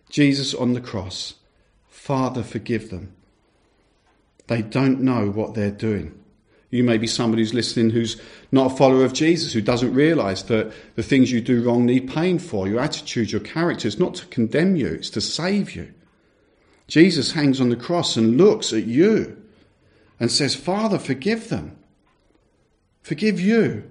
Jesus 0.09 0.55
on 0.55 0.73
the 0.73 0.81
cross, 0.81 1.35
Father, 1.89 2.43
forgive 2.43 2.89
them 2.89 3.15
they 4.49 4.63
don't 4.63 5.01
know 5.01 5.31
what 5.31 5.55
they're 5.55 5.71
doing. 5.71 6.15
You 6.71 6.85
may 6.85 6.99
be 6.99 7.07
somebody 7.07 7.43
who's 7.43 7.55
listening 7.55 7.91
who's 7.91 8.21
not 8.53 8.73
a 8.73 8.77
follower 8.77 9.05
of 9.05 9.15
Jesus, 9.15 9.53
who 9.53 9.63
doesn't 9.63 9.95
realize 9.95 10.43
that 10.45 10.73
the 10.97 11.03
things 11.03 11.33
you 11.33 11.41
do 11.41 11.63
wrong 11.63 11.87
need 11.87 12.11
paying 12.11 12.39
for. 12.39 12.69
Your 12.69 12.81
attitude, 12.81 13.33
your 13.33 13.41
character 13.41 13.89
is 13.89 13.99
not 13.99 14.15
to 14.17 14.27
condemn 14.27 14.77
you, 14.77 14.89
it's 14.89 15.11
to 15.11 15.21
save 15.21 15.75
you. 15.75 15.93
Jesus 16.87 17.33
hangs 17.33 17.61
on 17.61 17.71
the 17.71 17.77
cross 17.77 18.17
and 18.17 18.37
looks 18.37 18.73
at 18.73 18.85
you 18.85 19.43
and 20.21 20.31
says, 20.31 20.55
Father, 20.55 20.99
forgive 20.99 21.49
them. 21.49 21.79
Forgive 23.03 23.41
you 23.41 23.91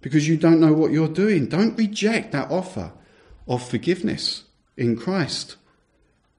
because 0.00 0.28
you 0.28 0.36
don't 0.36 0.60
know 0.60 0.72
what 0.72 0.90
you're 0.90 1.08
doing. 1.08 1.46
Don't 1.46 1.76
reject 1.78 2.32
that 2.32 2.50
offer 2.50 2.92
of 3.46 3.66
forgiveness 3.66 4.44
in 4.76 4.96
Christ. 4.96 5.56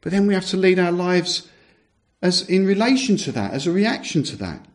But 0.01 0.12
then 0.12 0.27
we 0.27 0.34
have 0.34 0.45
to 0.47 0.58
lead 0.58 0.79
our 0.79 0.91
lives 0.91 1.47
as 2.21 2.47
in 2.49 2.65
relation 2.65 3.17
to 3.17 3.32
that, 3.32 3.53
as 3.53 3.65
a 3.65 3.71
reaction 3.71 4.23
to 4.23 4.36
that. 4.38 4.65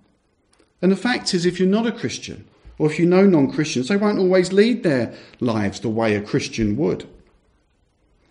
And 0.81 0.91
the 0.91 0.97
fact 0.97 1.35
is, 1.35 1.47
if 1.47 1.59
you're 1.59 1.69
not 1.69 1.87
a 1.87 1.93
Christian, 1.93 2.47
or 2.79 2.91
if 2.91 2.99
you 2.99 3.07
know 3.07 3.27
non 3.27 3.51
Christians, 3.51 3.89
they 3.89 3.97
won't 3.97 4.19
always 4.19 4.53
lead 4.53 4.83
their 4.83 5.15
lives 5.41 5.81
the 5.81 5.89
way 5.89 6.15
a 6.15 6.23
Christian 6.23 6.77
would. 6.77 7.09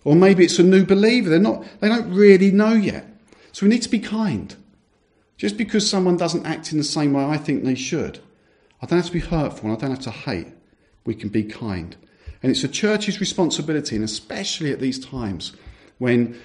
Or 0.04 0.16
maybe 0.16 0.44
it's 0.44 0.60
a 0.60 0.64
new 0.64 0.86
believer, 0.86 1.30
they're 1.30 1.40
not, 1.40 1.66
they 1.80 1.88
don't 1.88 2.14
really 2.14 2.52
know 2.52 2.74
yet. 2.74 3.06
So 3.54 3.66
we 3.66 3.70
need 3.70 3.84
to 3.84 3.90
be 3.90 4.00
kind. 4.00 4.54
Just 5.38 5.58
because 5.58 5.90
someone 5.90 6.18
doesn't 6.18 6.46
act 6.46 6.72
in 6.72 6.78
the 6.78 6.84
same 6.84 7.14
way 7.14 7.24
I 7.24 7.38
think 7.38 7.64
they 7.64 7.76
should, 7.76 8.20
I 8.82 8.86
don't 8.86 9.00
have 9.00 9.08
to 9.08 9.14
be 9.14 9.20
hurtful 9.20 9.70
and 9.70 9.78
I 9.78 9.80
don't 9.80 9.96
have 9.96 10.04
to 10.04 10.12
hate. 10.12 10.48
We 11.06 11.16
can 11.16 11.30
be 11.30 11.44
kind. 11.44 11.96
And 12.42 12.52
it's 12.52 12.64
a 12.64 12.68
church's 12.68 13.22
responsibility, 13.22 13.96
and 13.96 14.04
especially 14.04 14.72
at 14.72 14.80
these 14.80 15.04
times 15.04 15.54
when 15.98 16.40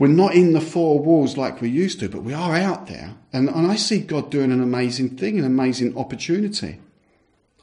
we're 0.00 0.08
not 0.08 0.34
in 0.34 0.54
the 0.54 0.62
four 0.62 0.98
walls 0.98 1.36
like 1.36 1.60
we 1.60 1.68
used 1.68 2.00
to, 2.00 2.08
but 2.08 2.22
we 2.22 2.32
are 2.32 2.54
out 2.54 2.86
there. 2.86 3.16
And, 3.34 3.50
and 3.50 3.70
I 3.70 3.76
see 3.76 4.00
God 4.00 4.30
doing 4.30 4.50
an 4.50 4.62
amazing 4.62 5.18
thing, 5.18 5.38
an 5.38 5.44
amazing 5.44 5.94
opportunity. 5.94 6.80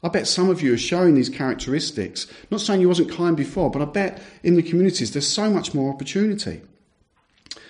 I 0.04 0.08
bet 0.08 0.28
some 0.28 0.48
of 0.48 0.62
you 0.62 0.72
are 0.72 0.78
showing 0.78 1.16
these 1.16 1.28
characteristics. 1.28 2.28
Not 2.48 2.60
saying 2.60 2.80
you 2.80 2.86
wasn't 2.86 3.10
kind 3.10 3.36
before, 3.36 3.72
but 3.72 3.82
I 3.82 3.86
bet 3.86 4.22
in 4.44 4.54
the 4.54 4.62
communities 4.62 5.10
there's 5.10 5.26
so 5.26 5.50
much 5.50 5.74
more 5.74 5.92
opportunity. 5.92 6.62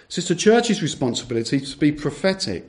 So 0.08 0.18
it's 0.18 0.28
the 0.28 0.34
church's 0.34 0.82
responsibility 0.82 1.60
to 1.60 1.78
be 1.78 1.90
prophetic 1.90 2.68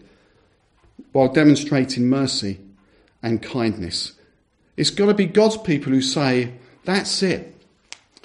while 1.11 1.27
demonstrating 1.27 2.07
mercy 2.07 2.61
and 3.21 3.43
kindness. 3.43 4.13
It's 4.77 4.89
got 4.89 5.07
to 5.07 5.13
be 5.13 5.25
God's 5.25 5.57
people 5.57 5.91
who 5.91 6.01
say, 6.01 6.53
that's 6.85 7.21
it. 7.21 7.61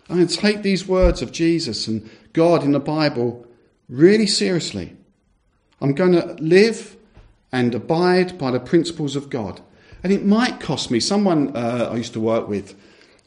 I'm 0.09 0.19
going 0.19 0.29
to 0.29 0.37
take 0.37 0.63
these 0.63 0.87
words 0.87 1.23
of 1.23 1.33
Jesus 1.33 1.89
and 1.89 2.09
God 2.33 2.63
in 2.63 2.71
the 2.71 2.79
Bible 2.79 3.45
really 3.89 4.27
seriously. 4.27 4.97
I'm 5.81 5.95
going 5.95 6.13
to 6.13 6.35
live 6.41 6.97
and 7.53 7.75
abide 7.75 8.39
by 8.39 8.51
the 8.51 8.61
principles 8.61 9.17
of 9.17 9.31
God. 9.31 9.61
And 10.03 10.13
it 10.13 10.25
might 10.25 10.61
cost 10.61 10.91
me. 10.91 11.01
Someone 11.01 11.57
uh, 11.57 11.91
I 11.93 11.97
used 11.97 12.13
to 12.15 12.21
work 12.21 12.49
with 12.49 12.75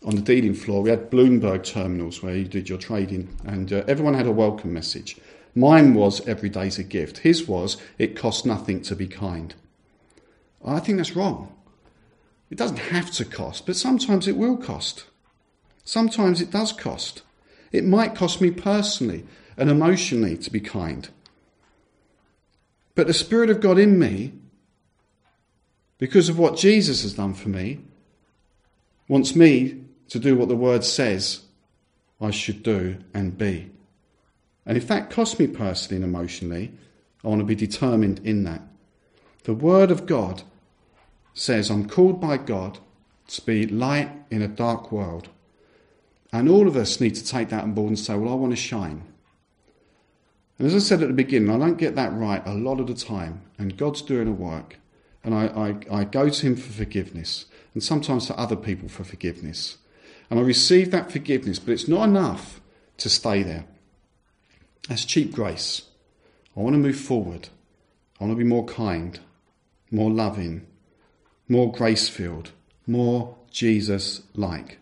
on 0.05 0.15
the 0.15 0.21
dealing 0.21 0.53
floor, 0.53 0.83
we 0.83 0.89
had 0.89 1.09
Bloomberg 1.09 1.63
terminals 1.63 2.21
where 2.21 2.35
you 2.35 2.45
did 2.45 2.69
your 2.69 2.77
trading, 2.77 3.35
and 3.45 3.73
uh, 3.73 3.83
everyone 3.87 4.13
had 4.13 4.27
a 4.27 4.31
welcome 4.31 4.71
message. 4.71 5.17
Mine 5.55 5.95
was 5.95 6.25
every 6.27 6.49
day's 6.49 6.77
a 6.77 6.83
gift. 6.83 7.19
His 7.19 7.47
was 7.47 7.77
it 7.97 8.15
costs 8.15 8.45
nothing 8.45 8.81
to 8.83 8.95
be 8.95 9.07
kind. 9.07 9.55
I 10.63 10.79
think 10.79 10.97
that's 10.97 11.15
wrong. 11.15 11.53
It 12.51 12.57
doesn't 12.57 12.77
have 12.77 13.11
to 13.13 13.25
cost, 13.25 13.65
but 13.65 13.75
sometimes 13.75 14.27
it 14.27 14.37
will 14.37 14.55
cost. 14.55 15.05
Sometimes 15.83 16.41
it 16.41 16.51
does 16.51 16.71
cost. 16.71 17.23
It 17.71 17.85
might 17.85 18.15
cost 18.15 18.39
me 18.39 18.51
personally 18.51 19.25
and 19.57 19.69
emotionally 19.69 20.37
to 20.37 20.51
be 20.51 20.59
kind. 20.59 21.09
But 22.95 23.07
the 23.07 23.13
Spirit 23.13 23.49
of 23.49 23.61
God 23.61 23.77
in 23.77 23.99
me, 23.99 24.33
because 25.97 26.29
of 26.29 26.39
what 26.39 26.57
Jesus 26.57 27.01
has 27.03 27.13
done 27.13 27.33
for 27.33 27.49
me, 27.49 27.81
wants 29.07 29.35
me 29.35 29.83
to 30.09 30.19
do 30.19 30.35
what 30.35 30.47
the 30.47 30.55
Word 30.55 30.83
says 30.83 31.41
I 32.19 32.31
should 32.31 32.63
do 32.63 32.97
and 33.13 33.37
be. 33.37 33.69
And 34.65 34.77
if 34.77 34.87
that 34.87 35.09
costs 35.09 35.39
me 35.39 35.47
personally 35.47 36.03
and 36.03 36.05
emotionally, 36.05 36.71
I 37.23 37.27
want 37.27 37.39
to 37.39 37.45
be 37.45 37.55
determined 37.55 38.19
in 38.23 38.43
that. 38.43 38.61
The 39.43 39.53
Word 39.53 39.91
of 39.91 40.05
God 40.05 40.43
says 41.33 41.69
I'm 41.69 41.87
called 41.87 42.19
by 42.19 42.37
God 42.37 42.79
to 43.27 43.41
be 43.45 43.65
light 43.67 44.11
in 44.29 44.41
a 44.41 44.47
dark 44.47 44.91
world. 44.91 45.29
And 46.33 46.49
all 46.49 46.67
of 46.67 46.75
us 46.75 46.99
need 46.99 47.15
to 47.15 47.25
take 47.25 47.49
that 47.49 47.63
on 47.63 47.73
board 47.73 47.89
and 47.89 47.99
say, 47.99 48.15
Well, 48.15 48.31
I 48.31 48.35
want 48.35 48.51
to 48.51 48.57
shine. 48.57 49.03
And 50.57 50.67
as 50.67 50.73
I 50.73 50.79
said 50.79 51.01
at 51.01 51.07
the 51.07 51.13
beginning, 51.13 51.49
I 51.49 51.59
don't 51.59 51.77
get 51.77 51.95
that 51.95 52.13
right 52.13 52.41
a 52.45 52.53
lot 52.53 52.79
of 52.79 52.87
the 52.87 52.95
time, 52.95 53.41
and 53.57 53.77
God's 53.77 54.01
doing 54.01 54.27
a 54.27 54.31
work. 54.31 54.77
And 55.23 55.35
I, 55.35 55.47
I, 55.91 55.99
I 55.99 56.03
go 56.03 56.29
to 56.29 56.45
Him 56.45 56.55
for 56.55 56.71
forgiveness, 56.71 57.45
and 57.73 57.83
sometimes 57.83 58.25
to 58.27 58.39
other 58.39 58.55
people 58.55 58.89
for 58.89 59.03
forgiveness. 59.03 59.77
And 60.29 60.39
I 60.39 60.43
receive 60.43 60.91
that 60.91 61.11
forgiveness, 61.11 61.59
but 61.59 61.71
it's 61.71 61.87
not 61.87 62.07
enough 62.07 62.59
to 62.97 63.09
stay 63.09 63.43
there. 63.43 63.65
That's 64.89 65.05
cheap 65.05 65.33
grace. 65.33 65.83
I 66.55 66.61
want 66.61 66.73
to 66.73 66.79
move 66.79 66.99
forward. 66.99 67.49
I 68.19 68.23
want 68.23 68.31
to 68.31 68.43
be 68.43 68.49
more 68.49 68.65
kind, 68.65 69.19
more 69.91 70.09
loving, 70.09 70.65
more 71.47 71.71
grace 71.71 72.09
filled, 72.09 72.51
more 72.87 73.37
Jesus 73.51 74.21
like. 74.33 74.79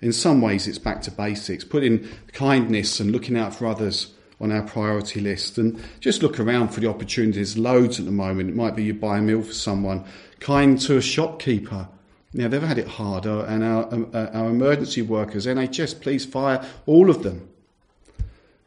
In 0.00 0.12
some 0.12 0.40
ways, 0.40 0.66
it's 0.66 0.78
back 0.78 1.02
to 1.02 1.10
basics, 1.10 1.64
putting 1.64 2.08
kindness 2.32 3.00
and 3.00 3.10
looking 3.10 3.36
out 3.36 3.54
for 3.54 3.66
others 3.66 4.14
on 4.40 4.52
our 4.52 4.62
priority 4.62 5.20
list. 5.20 5.58
And 5.58 5.82
just 6.00 6.22
look 6.22 6.40
around 6.40 6.68
for 6.68 6.80
the 6.80 6.88
opportunities, 6.88 7.58
loads 7.58 7.98
at 7.98 8.06
the 8.06 8.12
moment. 8.12 8.50
It 8.50 8.56
might 8.56 8.74
be 8.74 8.84
you 8.84 8.94
buy 8.94 9.18
a 9.18 9.22
meal 9.22 9.42
for 9.42 9.52
someone, 9.52 10.04
kind 10.40 10.80
to 10.80 10.96
a 10.96 11.02
shopkeeper. 11.02 11.88
Now, 12.32 12.48
they've 12.48 12.62
had 12.62 12.78
it 12.78 12.86
harder, 12.86 13.44
and 13.44 13.64
our, 13.64 13.92
um, 13.92 14.10
uh, 14.14 14.28
our 14.32 14.50
emergency 14.50 15.02
workers, 15.02 15.46
NHS, 15.46 16.00
police, 16.00 16.24
fire, 16.24 16.64
all 16.86 17.10
of 17.10 17.22
them. 17.22 17.48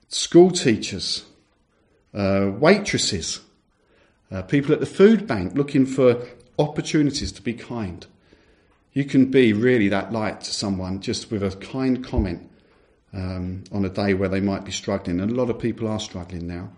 School 0.10 0.52
teachers, 0.52 1.26
uh, 2.14 2.52
waitresses, 2.54 3.40
uh, 4.32 4.42
people 4.42 4.74
at 4.74 4.80
the 4.80 4.86
food 4.86 5.26
bank 5.26 5.56
looking 5.56 5.86
for 5.86 6.26
opportunities 6.60 7.32
to 7.32 7.42
be 7.42 7.54
kind. 7.54 8.06
You 8.92 9.06
can 9.06 9.32
be 9.32 9.54
really 9.54 9.88
that 9.90 10.12
light 10.12 10.42
to 10.42 10.52
someone 10.52 11.00
just 11.00 11.32
with 11.32 11.42
a 11.42 11.52
kind 11.56 12.04
comment 12.04 12.50
um, 13.14 13.64
on 13.72 13.86
a 13.86 13.90
day 13.90 14.14
where 14.14 14.30
they 14.30 14.40
might 14.40 14.66
be 14.66 14.72
struggling. 14.72 15.20
And 15.20 15.32
a 15.32 15.36
lot 15.36 15.50
of 15.50 15.60
people 15.60 15.88
are 15.88 16.00
struggling 16.00 16.48
now. 16.48 16.72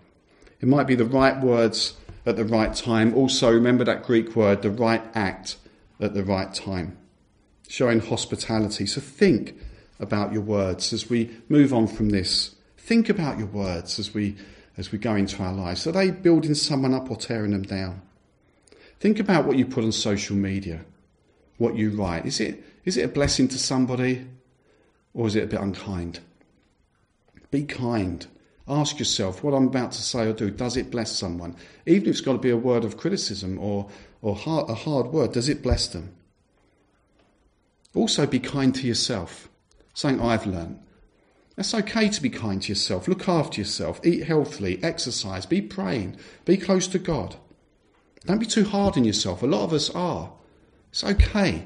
It 0.60 0.68
might 0.68 0.86
be 0.86 0.94
the 0.94 1.04
right 1.04 1.40
words 1.40 1.94
at 2.24 2.36
the 2.36 2.44
right 2.44 2.74
time. 2.74 3.14
Also, 3.14 3.50
remember 3.50 3.84
that 3.84 4.04
Greek 4.04 4.34
word, 4.36 4.62
the 4.62 4.70
right 4.70 5.02
act 5.14 5.56
at 6.00 6.14
the 6.14 6.24
right 6.24 6.52
time. 6.52 6.98
Showing 7.68 8.00
hospitality. 8.00 8.86
So 8.86 9.00
think 9.00 9.56
about 9.98 10.32
your 10.32 10.42
words 10.42 10.92
as 10.92 11.08
we 11.08 11.30
move 11.48 11.72
on 11.72 11.86
from 11.86 12.10
this. 12.10 12.54
Think 12.76 13.08
about 13.08 13.38
your 13.38 13.48
words 13.48 13.98
as 13.98 14.14
we 14.14 14.36
as 14.76 14.92
we 14.92 14.98
go 14.98 15.14
into 15.14 15.42
our 15.42 15.54
lives. 15.54 15.86
Are 15.86 15.92
they 15.92 16.10
building 16.10 16.54
someone 16.54 16.92
up 16.92 17.10
or 17.10 17.16
tearing 17.16 17.52
them 17.52 17.62
down? 17.62 18.02
Think 19.00 19.18
about 19.18 19.46
what 19.46 19.56
you 19.56 19.64
put 19.64 19.84
on 19.84 19.92
social 19.92 20.36
media, 20.36 20.84
what 21.56 21.76
you 21.76 21.90
write. 21.90 22.26
Is 22.26 22.40
it 22.40 22.62
is 22.84 22.96
it 22.96 23.04
a 23.04 23.08
blessing 23.08 23.48
to 23.48 23.58
somebody 23.58 24.26
or 25.16 25.26
is 25.26 25.34
it 25.34 25.44
a 25.44 25.46
bit 25.46 25.60
unkind? 25.60 26.20
Be 27.50 27.64
kind. 27.64 28.26
Ask 28.68 28.98
yourself 28.98 29.42
what 29.42 29.54
I'm 29.54 29.68
about 29.68 29.92
to 29.92 30.02
say 30.02 30.28
or 30.28 30.34
do, 30.34 30.50
does 30.50 30.76
it 30.76 30.90
bless 30.90 31.10
someone? 31.10 31.56
Even 31.86 32.02
if 32.02 32.08
it's 32.10 32.20
got 32.20 32.32
to 32.32 32.38
be 32.38 32.50
a 32.50 32.56
word 32.56 32.84
of 32.84 32.98
criticism 32.98 33.58
or, 33.58 33.88
or 34.20 34.36
hard, 34.36 34.68
a 34.68 34.74
hard 34.74 35.06
word, 35.06 35.32
does 35.32 35.48
it 35.48 35.62
bless 35.62 35.88
them? 35.88 36.14
Also, 37.94 38.26
be 38.26 38.38
kind 38.38 38.74
to 38.74 38.86
yourself. 38.86 39.48
Something 39.94 40.20
I've 40.20 40.46
learned. 40.46 40.80
It's 41.56 41.72
okay 41.72 42.10
to 42.10 42.20
be 42.20 42.28
kind 42.28 42.60
to 42.60 42.68
yourself. 42.68 43.08
Look 43.08 43.26
after 43.26 43.58
yourself. 43.58 44.00
Eat 44.04 44.24
healthily. 44.24 44.84
Exercise. 44.84 45.46
Be 45.46 45.62
praying. 45.62 46.16
Be 46.44 46.58
close 46.58 46.86
to 46.88 46.98
God. 46.98 47.36
Don't 48.26 48.38
be 48.38 48.44
too 48.44 48.64
hard 48.64 48.98
on 48.98 49.04
yourself. 49.04 49.42
A 49.42 49.46
lot 49.46 49.64
of 49.64 49.72
us 49.72 49.88
are. 49.88 50.32
It's 50.90 51.02
okay. 51.02 51.64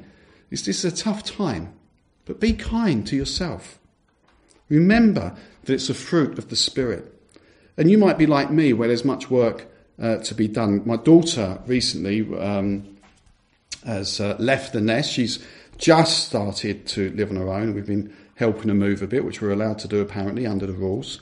This 0.50 0.68
is 0.68 0.84
a 0.84 0.92
tough 0.92 1.24
time. 1.24 1.74
But 2.24 2.40
be 2.40 2.52
kind 2.52 3.06
to 3.06 3.16
yourself. 3.16 3.78
Remember 4.68 5.36
that 5.64 5.72
it's 5.72 5.90
a 5.90 5.94
fruit 5.94 6.38
of 6.38 6.48
the 6.48 6.56
Spirit. 6.56 7.14
And 7.76 7.90
you 7.90 7.98
might 7.98 8.18
be 8.18 8.26
like 8.26 8.50
me, 8.50 8.72
where 8.72 8.88
there's 8.88 9.04
much 9.04 9.30
work 9.30 9.66
uh, 10.00 10.18
to 10.18 10.34
be 10.34 10.48
done. 10.48 10.82
My 10.84 10.96
daughter 10.96 11.60
recently 11.66 12.20
um, 12.38 12.96
has 13.84 14.20
uh, 14.20 14.36
left 14.38 14.72
the 14.72 14.80
nest. 14.80 15.12
She's 15.12 15.44
just 15.78 16.26
started 16.26 16.86
to 16.88 17.10
live 17.10 17.30
on 17.30 17.36
her 17.36 17.50
own. 17.50 17.74
We've 17.74 17.86
been 17.86 18.14
helping 18.36 18.68
her 18.68 18.74
move 18.74 19.02
a 19.02 19.06
bit, 19.06 19.24
which 19.24 19.40
we're 19.40 19.52
allowed 19.52 19.78
to 19.80 19.88
do 19.88 20.00
apparently 20.00 20.46
under 20.46 20.66
the 20.66 20.72
rules. 20.72 21.20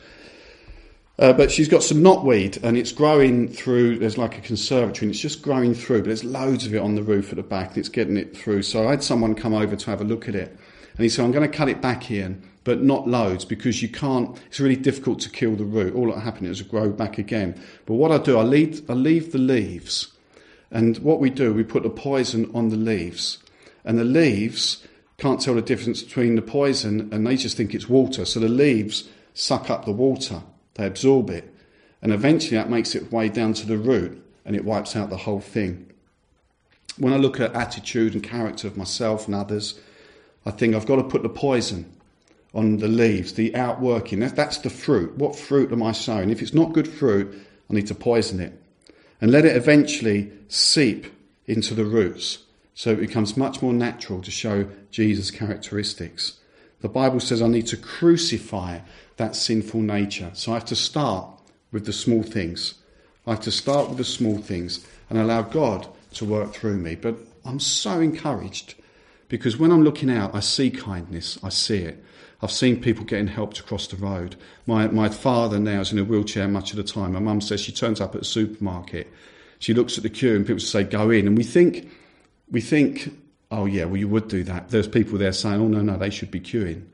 Uh, 1.19 1.33
but 1.33 1.51
she's 1.51 1.69
got 1.69 1.83
some 1.83 1.99
knotweed 1.99 2.63
and 2.63 2.77
it's 2.77 2.93
growing 2.93 3.49
through. 3.49 3.99
There's 3.99 4.17
like 4.17 4.39
a 4.39 4.41
conservatory 4.41 5.07
and 5.07 5.11
it's 5.11 5.21
just 5.21 5.43
growing 5.43 5.75
through, 5.75 6.03
but 6.03 6.07
there's 6.07 6.23
loads 6.23 6.65
of 6.65 6.75
it 6.75 6.79
on 6.79 6.95
the 6.95 7.03
roof 7.03 7.31
at 7.31 7.37
the 7.37 7.43
back. 7.43 7.77
It's 7.77 7.89
getting 7.89 8.17
it 8.17 8.37
through. 8.37 8.63
So 8.63 8.87
I 8.87 8.93
had 8.93 9.03
someone 9.03 9.35
come 9.35 9.53
over 9.53 9.75
to 9.75 9.91
have 9.91 10.01
a 10.01 10.05
look 10.05 10.29
at 10.29 10.37
it. 10.37 10.57
And 10.99 11.05
he 11.05 11.09
said, 11.09 11.25
I'm 11.25 11.31
going 11.31 11.49
to 11.49 11.57
cut 11.57 11.69
it 11.69 11.81
back, 11.81 12.11
Ian, 12.11 12.43
but 12.65 12.83
not 12.83 13.07
loads 13.07 13.45
because 13.45 13.81
you 13.81 13.89
can't, 13.89 14.37
it's 14.49 14.59
really 14.59 14.75
difficult 14.75 15.21
to 15.21 15.31
kill 15.31 15.55
the 15.55 15.65
root. 15.65 15.95
All 15.95 16.13
that 16.13 16.21
happen 16.21 16.45
is 16.45 16.61
it 16.61 16.69
grow 16.69 16.91
back 16.91 17.19
again. 17.19 17.55
But 17.87 17.95
what 17.95 18.11
I 18.11 18.19
do, 18.19 18.37
I 18.37 18.43
leave, 18.43 18.91
I 18.91 18.95
leave 18.95 19.31
the 19.31 19.39
leaves. 19.39 20.13
And 20.73 20.99
what 20.99 21.21
we 21.21 21.31
do, 21.31 21.55
we 21.55 21.63
put 21.63 21.85
the 21.85 21.89
poison 21.89 22.51
on 22.53 22.71
the 22.71 22.77
leaves. 22.77 23.39
And 23.85 23.97
the 23.97 24.05
leaves 24.05 24.85
can't 25.19 25.41
tell 25.41 25.55
the 25.55 25.63
difference 25.63 26.03
between 26.03 26.35
the 26.35 26.43
poison 26.43 27.09
and 27.13 27.25
they 27.25 27.37
just 27.37 27.57
think 27.57 27.75
it's 27.75 27.89
water. 27.89 28.25
So 28.25 28.41
the 28.41 28.49
leaves 28.49 29.09
suck 29.35 29.71
up 29.71 29.85
the 29.85 29.93
water, 29.93 30.43
they 30.75 30.85
absorb 30.85 31.31
it. 31.31 31.55
And 32.03 32.13
eventually 32.13 32.57
that 32.57 32.71
makes 32.71 32.93
its 32.97 33.11
way 33.13 33.29
down 33.29 33.53
to 33.55 33.67
the 33.67 33.79
root 33.79 34.21
and 34.45 34.57
it 34.57 34.65
wipes 34.65 34.97
out 34.97 35.11
the 35.11 35.17
whole 35.17 35.41
thing. 35.41 35.93
When 36.99 37.13
I 37.13 37.19
look 37.19 37.39
at 37.39 37.55
attitude 37.55 38.15
and 38.15 38.23
character 38.23 38.67
of 38.67 38.77
myself 38.77 39.27
and 39.27 39.35
others, 39.37 39.79
I 40.47 40.51
think 40.51 40.75
I've 40.75 40.87
got 40.87 40.97
to 40.97 41.05
put 41.05 41.23
the 41.23 41.29
poison 41.29 41.93
on 42.55 42.79
the 42.79 42.89
leaves, 42.89 43.35
the 43.35 43.55
outworking. 43.55 44.21
That's 44.21 44.59
the 44.59 44.71
fruit. 44.71 45.17
What 45.17 45.37
fruit 45.37 45.73
am 45.73 45.83
I 45.83 45.93
sowing? 45.93 46.31
If 46.31 46.41
it's 46.41 46.55
not 46.55 46.73
good 46.73 46.89
fruit, 46.89 47.47
I 47.71 47.75
need 47.75 47.87
to 47.89 47.95
poison 47.95 48.41
it 48.41 48.53
and 49.21 49.31
let 49.31 49.45
it 49.45 49.57
eventually 49.57 50.33
seep 50.49 51.07
into 51.47 51.75
the 51.75 51.85
roots 51.85 52.39
so 52.75 52.93
it 52.93 53.01
becomes 53.01 53.37
much 53.37 53.61
more 53.61 53.73
natural 53.73 54.23
to 54.23 54.31
show 54.31 54.69
Jesus' 54.91 55.31
characteristics. 55.31 56.39
The 56.81 56.89
Bible 56.89 57.19
says 57.19 57.43
I 57.43 57.49
need 57.49 57.67
to 57.69 57.77
crucify 57.77 58.79
that 59.17 59.35
sinful 59.35 59.81
nature. 59.81 60.31
So 60.35 60.53
I 60.53 60.55
have 60.55 60.65
to 60.67 60.77
start 60.77 61.29
with 61.73 61.87
the 61.87 61.93
small 61.93 62.23
things. 62.23 62.75
I 63.27 63.31
have 63.31 63.41
to 63.41 63.51
start 63.51 63.89
with 63.89 63.99
the 63.99 64.05
small 64.05 64.39
things 64.39 64.87
and 65.11 65.19
allow 65.19 65.43
God 65.43 65.89
to 66.15 66.25
work 66.25 66.55
through 66.55 66.79
me. 66.79 66.95
But 66.95 67.17
I'm 67.45 67.59
so 67.59 68.01
encouraged 68.01 68.75
because 69.29 69.57
when 69.57 69.71
I'm 69.71 69.85
looking 69.85 70.11
out, 70.11 70.35
I 70.35 70.41
see 70.41 70.71
kindness, 70.71 71.39
I 71.43 71.51
see 71.51 71.79
it. 71.79 72.05
I've 72.41 72.53
seen 72.53 72.81
people 72.81 73.05
getting 73.05 73.27
helped 73.27 73.59
across 73.59 73.89
the 73.89 73.97
road. 73.97 74.37
My, 74.67 74.87
my 74.89 75.09
father 75.09 75.59
now 75.59 75.81
is 75.81 75.91
in 75.93 75.99
a 75.99 76.05
wheelchair 76.05 76.47
much 76.47 76.71
of 76.71 76.77
the 76.77 76.85
time. 76.85 77.13
My 77.13 77.19
mum 77.19 77.41
says 77.41 77.61
she 77.61 77.73
turns 77.73 78.01
up 78.01 78.15
at 78.15 78.21
a 78.21 78.25
supermarket. 78.25 79.13
She 79.59 79.75
looks 79.75 79.97
at 79.97 80.05
the 80.05 80.11
queue 80.11 80.37
and 80.37 80.47
people 80.47 80.61
say, 80.61 80.85
go 80.85 81.11
in. 81.11 81.27
And 81.27 81.37
we 81.37 81.43
think 81.43 81.91
we 82.51 82.61
think, 82.61 83.13
oh 83.51 83.67
yeah, 83.67 83.85
well 83.85 83.97
you 83.97 84.09
would 84.09 84.29
do 84.29 84.45
that. 84.45 84.69
There's 84.71 84.87
people 84.87 85.19
there 85.19 85.33
saying, 85.33 85.61
oh 85.61 85.69
no, 85.69 85.83
no, 85.83 85.97
they 85.97 86.11
should 86.11 86.31
be 86.31 86.41
queuing. 86.41 86.85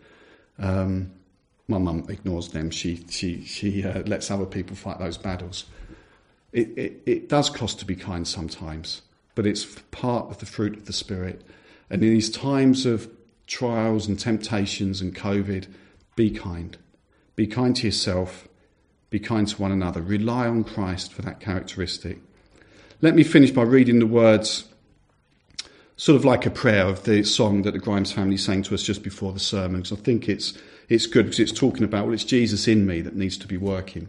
Um, 0.59 1.13
my 1.69 1.79
mum 1.79 2.07
ignores 2.09 2.49
them. 2.49 2.71
She 2.71 3.05
she 3.09 3.45
she 3.45 3.85
uh, 3.85 4.03
lets 4.03 4.31
other 4.31 4.47
people 4.47 4.77
fight 4.77 4.99
those 4.99 5.19
battles. 5.19 5.65
It, 6.53 6.77
it 6.77 7.03
it 7.07 7.29
does 7.29 7.51
cost 7.51 7.79
to 7.81 7.85
be 7.85 7.97
kind 7.97 8.27
sometimes, 8.27 9.03
but 9.35 9.47
it's 9.47 9.65
part 9.91 10.31
of 10.31 10.39
the 10.39 10.47
fruit 10.47 10.77
of 10.77 10.87
the 10.87 10.93
spirit. 10.93 11.43
And 11.91 12.03
in 12.03 12.11
these 12.11 12.31
times 12.31 12.87
of 12.87 13.09
trials 13.47 14.09
and 14.09 14.19
temptations 14.19 15.01
and 15.01 15.15
COVID, 15.15 15.67
be 16.17 16.31
kind. 16.31 16.77
Be 17.37 17.47
kind 17.47 17.75
to 17.77 17.87
yourself. 17.87 18.49
Be 19.11 19.19
kind 19.19 19.47
to 19.49 19.61
one 19.61 19.73
another. 19.73 20.01
Rely 20.01 20.47
on 20.47 20.65
Christ 20.65 21.13
for 21.13 21.23
that 21.23 21.41
characteristic. 21.41 22.19
Let 23.01 23.15
me 23.15 23.23
finish 23.23 23.51
by 23.51 23.63
reading 23.63 23.99
the 23.99 24.07
words 24.07 24.65
sort 25.97 26.17
of 26.17 26.25
like 26.25 26.45
a 26.47 26.51
prayer 26.51 26.87
of 26.87 27.05
the 27.05 27.23
song 27.23 27.63
that 27.63 27.73
the 27.73 27.79
Grimes 27.79 28.13
family 28.13 28.37
sang 28.37 28.63
to 28.63 28.75
us 28.75 28.83
just 28.83 29.03
before 29.03 29.33
the 29.33 29.39
sermon, 29.39 29.83
because 29.83 29.99
I 29.99 30.03
think 30.03 30.29
it's, 30.29 30.55
it's 30.89 31.07
good 31.07 31.27
because 31.27 31.39
it's 31.39 31.53
talking 31.53 31.85
about, 31.85 32.07
well, 32.07 32.15
it's 32.15 32.25
Jesus 32.25 32.67
in 32.67 32.87
me 32.87 33.01
that 33.03 33.15
needs 33.15 33.37
to 33.39 33.47
be 33.47 33.57
working. 33.57 34.09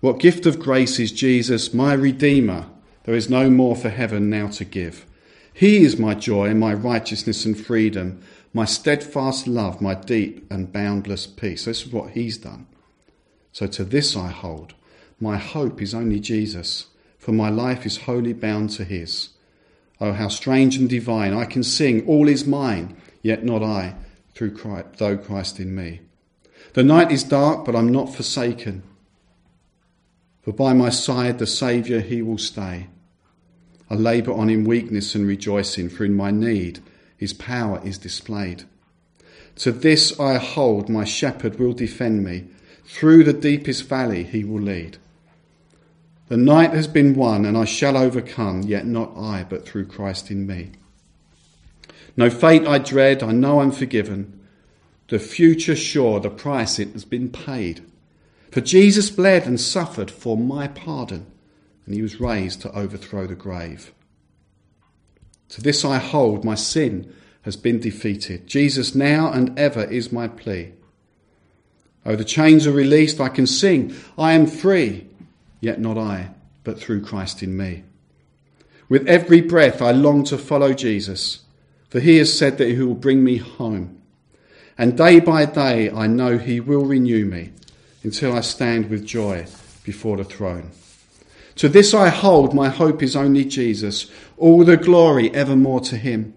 What 0.00 0.18
gift 0.18 0.46
of 0.46 0.58
grace 0.58 0.98
is 0.98 1.12
Jesus, 1.12 1.74
my 1.74 1.92
Redeemer? 1.92 2.66
There 3.04 3.14
is 3.14 3.28
no 3.28 3.50
more 3.50 3.76
for 3.76 3.90
heaven 3.90 4.30
now 4.30 4.48
to 4.48 4.64
give. 4.64 5.06
He 5.54 5.84
is 5.84 5.98
my 5.98 6.14
joy, 6.14 6.48
and 6.48 6.58
my 6.58 6.74
righteousness 6.74 7.44
and 7.44 7.58
freedom, 7.58 8.20
my 8.52 8.64
steadfast 8.64 9.46
love, 9.46 9.80
my 9.80 9.94
deep 9.94 10.50
and 10.52 10.72
boundless 10.72 11.28
peace. 11.28 11.64
This 11.64 11.86
is 11.86 11.92
what 11.92 12.10
He's 12.10 12.36
done. 12.36 12.66
So 13.52 13.68
to 13.68 13.84
this 13.84 14.16
I 14.16 14.28
hold. 14.28 14.74
My 15.20 15.36
hope 15.36 15.80
is 15.80 15.94
only 15.94 16.18
Jesus, 16.18 16.86
for 17.18 17.30
my 17.30 17.50
life 17.50 17.86
is 17.86 17.98
wholly 17.98 18.32
bound 18.32 18.70
to 18.70 18.84
His. 18.84 19.30
Oh, 20.00 20.12
how 20.12 20.26
strange 20.26 20.76
and 20.76 20.90
divine. 20.90 21.32
I 21.32 21.44
can 21.44 21.62
sing, 21.62 22.04
all 22.06 22.28
is 22.28 22.46
mine, 22.46 22.96
yet 23.22 23.44
not 23.44 23.62
I, 23.62 23.94
through 24.34 24.56
Christ, 24.56 24.96
though 24.96 25.16
Christ 25.16 25.60
in 25.60 25.72
me. 25.72 26.00
The 26.72 26.82
night 26.82 27.12
is 27.12 27.22
dark, 27.22 27.64
but 27.64 27.76
I'm 27.76 27.92
not 27.92 28.12
forsaken. 28.12 28.82
For 30.42 30.52
by 30.52 30.72
my 30.72 30.90
side 30.90 31.38
the 31.38 31.46
Saviour 31.46 32.00
he 32.00 32.22
will 32.22 32.38
stay. 32.38 32.88
I 33.94 33.96
labour 33.96 34.32
on 34.32 34.50
in 34.50 34.64
weakness 34.64 35.14
and 35.14 35.24
rejoicing, 35.24 35.88
for 35.88 36.04
in 36.04 36.16
my 36.16 36.32
need 36.32 36.80
his 37.16 37.32
power 37.32 37.80
is 37.84 37.96
displayed. 37.96 38.64
To 39.58 39.70
this 39.70 40.18
I 40.18 40.38
hold, 40.38 40.88
my 40.88 41.04
shepherd 41.04 41.60
will 41.60 41.74
defend 41.74 42.24
me. 42.24 42.48
Through 42.84 43.22
the 43.22 43.32
deepest 43.32 43.84
valley 43.84 44.24
he 44.24 44.42
will 44.42 44.60
lead. 44.60 44.98
The 46.26 46.36
night 46.36 46.72
has 46.72 46.88
been 46.88 47.14
won, 47.14 47.44
and 47.44 47.56
I 47.56 47.66
shall 47.66 47.96
overcome, 47.96 48.62
yet 48.62 48.84
not 48.84 49.16
I, 49.16 49.46
but 49.48 49.64
through 49.64 49.86
Christ 49.86 50.28
in 50.28 50.44
me. 50.44 50.72
No 52.16 52.30
fate 52.30 52.66
I 52.66 52.78
dread, 52.78 53.22
I 53.22 53.30
know 53.30 53.60
I'm 53.60 53.70
forgiven. 53.70 54.40
The 55.06 55.20
future 55.20 55.76
sure, 55.76 56.18
the 56.18 56.30
price 56.30 56.80
it 56.80 56.88
has 56.94 57.04
been 57.04 57.28
paid. 57.28 57.84
For 58.50 58.60
Jesus 58.60 59.08
bled 59.08 59.46
and 59.46 59.60
suffered 59.60 60.10
for 60.10 60.36
my 60.36 60.66
pardon, 60.66 61.26
and 61.86 61.94
he 61.94 62.02
was 62.02 62.20
raised 62.20 62.62
to 62.62 62.72
overthrow 62.72 63.26
the 63.26 63.34
grave. 63.34 63.92
To 65.50 65.60
this 65.60 65.84
I 65.84 65.98
hold, 65.98 66.44
my 66.44 66.54
sin 66.54 67.14
has 67.42 67.56
been 67.56 67.78
defeated. 67.78 68.46
Jesus 68.46 68.94
now 68.94 69.30
and 69.30 69.56
ever 69.58 69.84
is 69.84 70.10
my 70.10 70.28
plea. 70.28 70.72
Oh, 72.06 72.16
the 72.16 72.24
chains 72.24 72.66
are 72.66 72.72
released. 72.72 73.20
I 73.20 73.28
can 73.28 73.46
sing. 73.46 73.94
I 74.18 74.32
am 74.32 74.46
free, 74.46 75.06
yet 75.60 75.80
not 75.80 75.98
I, 75.98 76.30
but 76.64 76.78
through 76.78 77.02
Christ 77.02 77.42
in 77.42 77.56
me. 77.56 77.84
With 78.88 79.06
every 79.06 79.40
breath, 79.40 79.80
I 79.80 79.92
long 79.92 80.24
to 80.24 80.38
follow 80.38 80.74
Jesus, 80.74 81.40
for 81.88 82.00
he 82.00 82.18
has 82.18 82.36
said 82.36 82.58
that 82.58 82.68
he 82.68 82.82
will 82.82 82.94
bring 82.94 83.24
me 83.24 83.38
home. 83.38 84.00
And 84.76 84.98
day 84.98 85.20
by 85.20 85.44
day, 85.46 85.90
I 85.90 86.06
know 86.06 86.36
he 86.36 86.60
will 86.60 86.84
renew 86.84 87.24
me 87.24 87.52
until 88.02 88.34
I 88.34 88.40
stand 88.40 88.90
with 88.90 89.06
joy 89.06 89.46
before 89.84 90.16
the 90.16 90.24
throne. 90.24 90.72
To 91.56 91.68
this 91.68 91.94
I 91.94 92.08
hold, 92.08 92.54
my 92.54 92.68
hope 92.68 93.02
is 93.02 93.14
only 93.14 93.44
Jesus, 93.44 94.10
all 94.36 94.64
the 94.64 94.76
glory 94.76 95.32
evermore 95.34 95.80
to 95.80 95.96
him. 95.96 96.34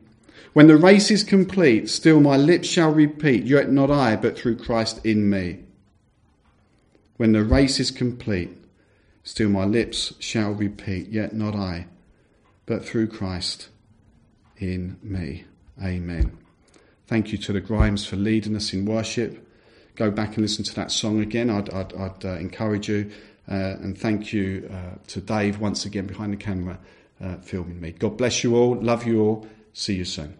When 0.54 0.68
the 0.68 0.78
race 0.78 1.12
is 1.12 1.24
complete, 1.24 1.90
still 1.90 2.20
my 2.20 2.38
lips 2.38 2.68
shall 2.68 2.92
repeat, 2.92 3.44
yet 3.44 3.72
not 3.72 3.92
I, 3.92 4.16
but 4.16 4.38
through 4.38 4.58
Christ 4.58 5.04
in 5.06 5.30
me. 5.30 5.60
When 7.18 7.32
the 7.32 7.44
race 7.44 7.80
is 7.80 7.92
complete, 7.92 8.58
still 9.24 9.50
my 9.50 9.66
lips 9.66 10.14
shall 10.20 10.52
repeat, 10.52 11.10
yet 11.10 11.34
not 11.34 11.56
I, 11.56 11.88
but 12.66 12.86
through 12.86 13.08
Christ 13.08 13.70
in 14.58 14.98
me. 15.02 15.46
Amen. 15.84 16.38
Thank 17.08 17.32
you 17.32 17.38
to 17.40 17.54
the 17.54 17.62
Grimes 17.62 18.06
for 18.06 18.16
leading 18.16 18.56
us 18.56 18.74
in 18.74 18.86
worship. 18.86 19.48
Go 19.96 20.12
back 20.12 20.30
and 20.30 20.40
listen 20.40 20.64
to 20.66 20.76
that 20.76 20.92
song 20.92 21.22
again. 21.22 21.50
I'd, 21.50 21.74
I'd, 21.74 21.94
I'd 21.96 22.26
uh, 22.26 22.30
encourage 22.34 22.90
you. 22.90 23.12
Uh, 23.50 23.78
and 23.82 23.98
thank 23.98 24.34
you 24.34 24.70
uh, 24.72 24.96
to 25.08 25.22
Dave 25.22 25.60
once 25.60 25.86
again 25.86 26.06
behind 26.06 26.34
the 26.34 26.38
camera 26.38 26.78
uh, 27.22 27.38
filming 27.38 27.80
me. 27.80 27.92
God 27.92 28.18
bless 28.18 28.44
you 28.44 28.56
all. 28.56 28.76
Love 28.76 29.06
you 29.06 29.22
all. 29.22 29.48
See 29.74 29.96
you 29.96 30.06
soon. 30.06 30.38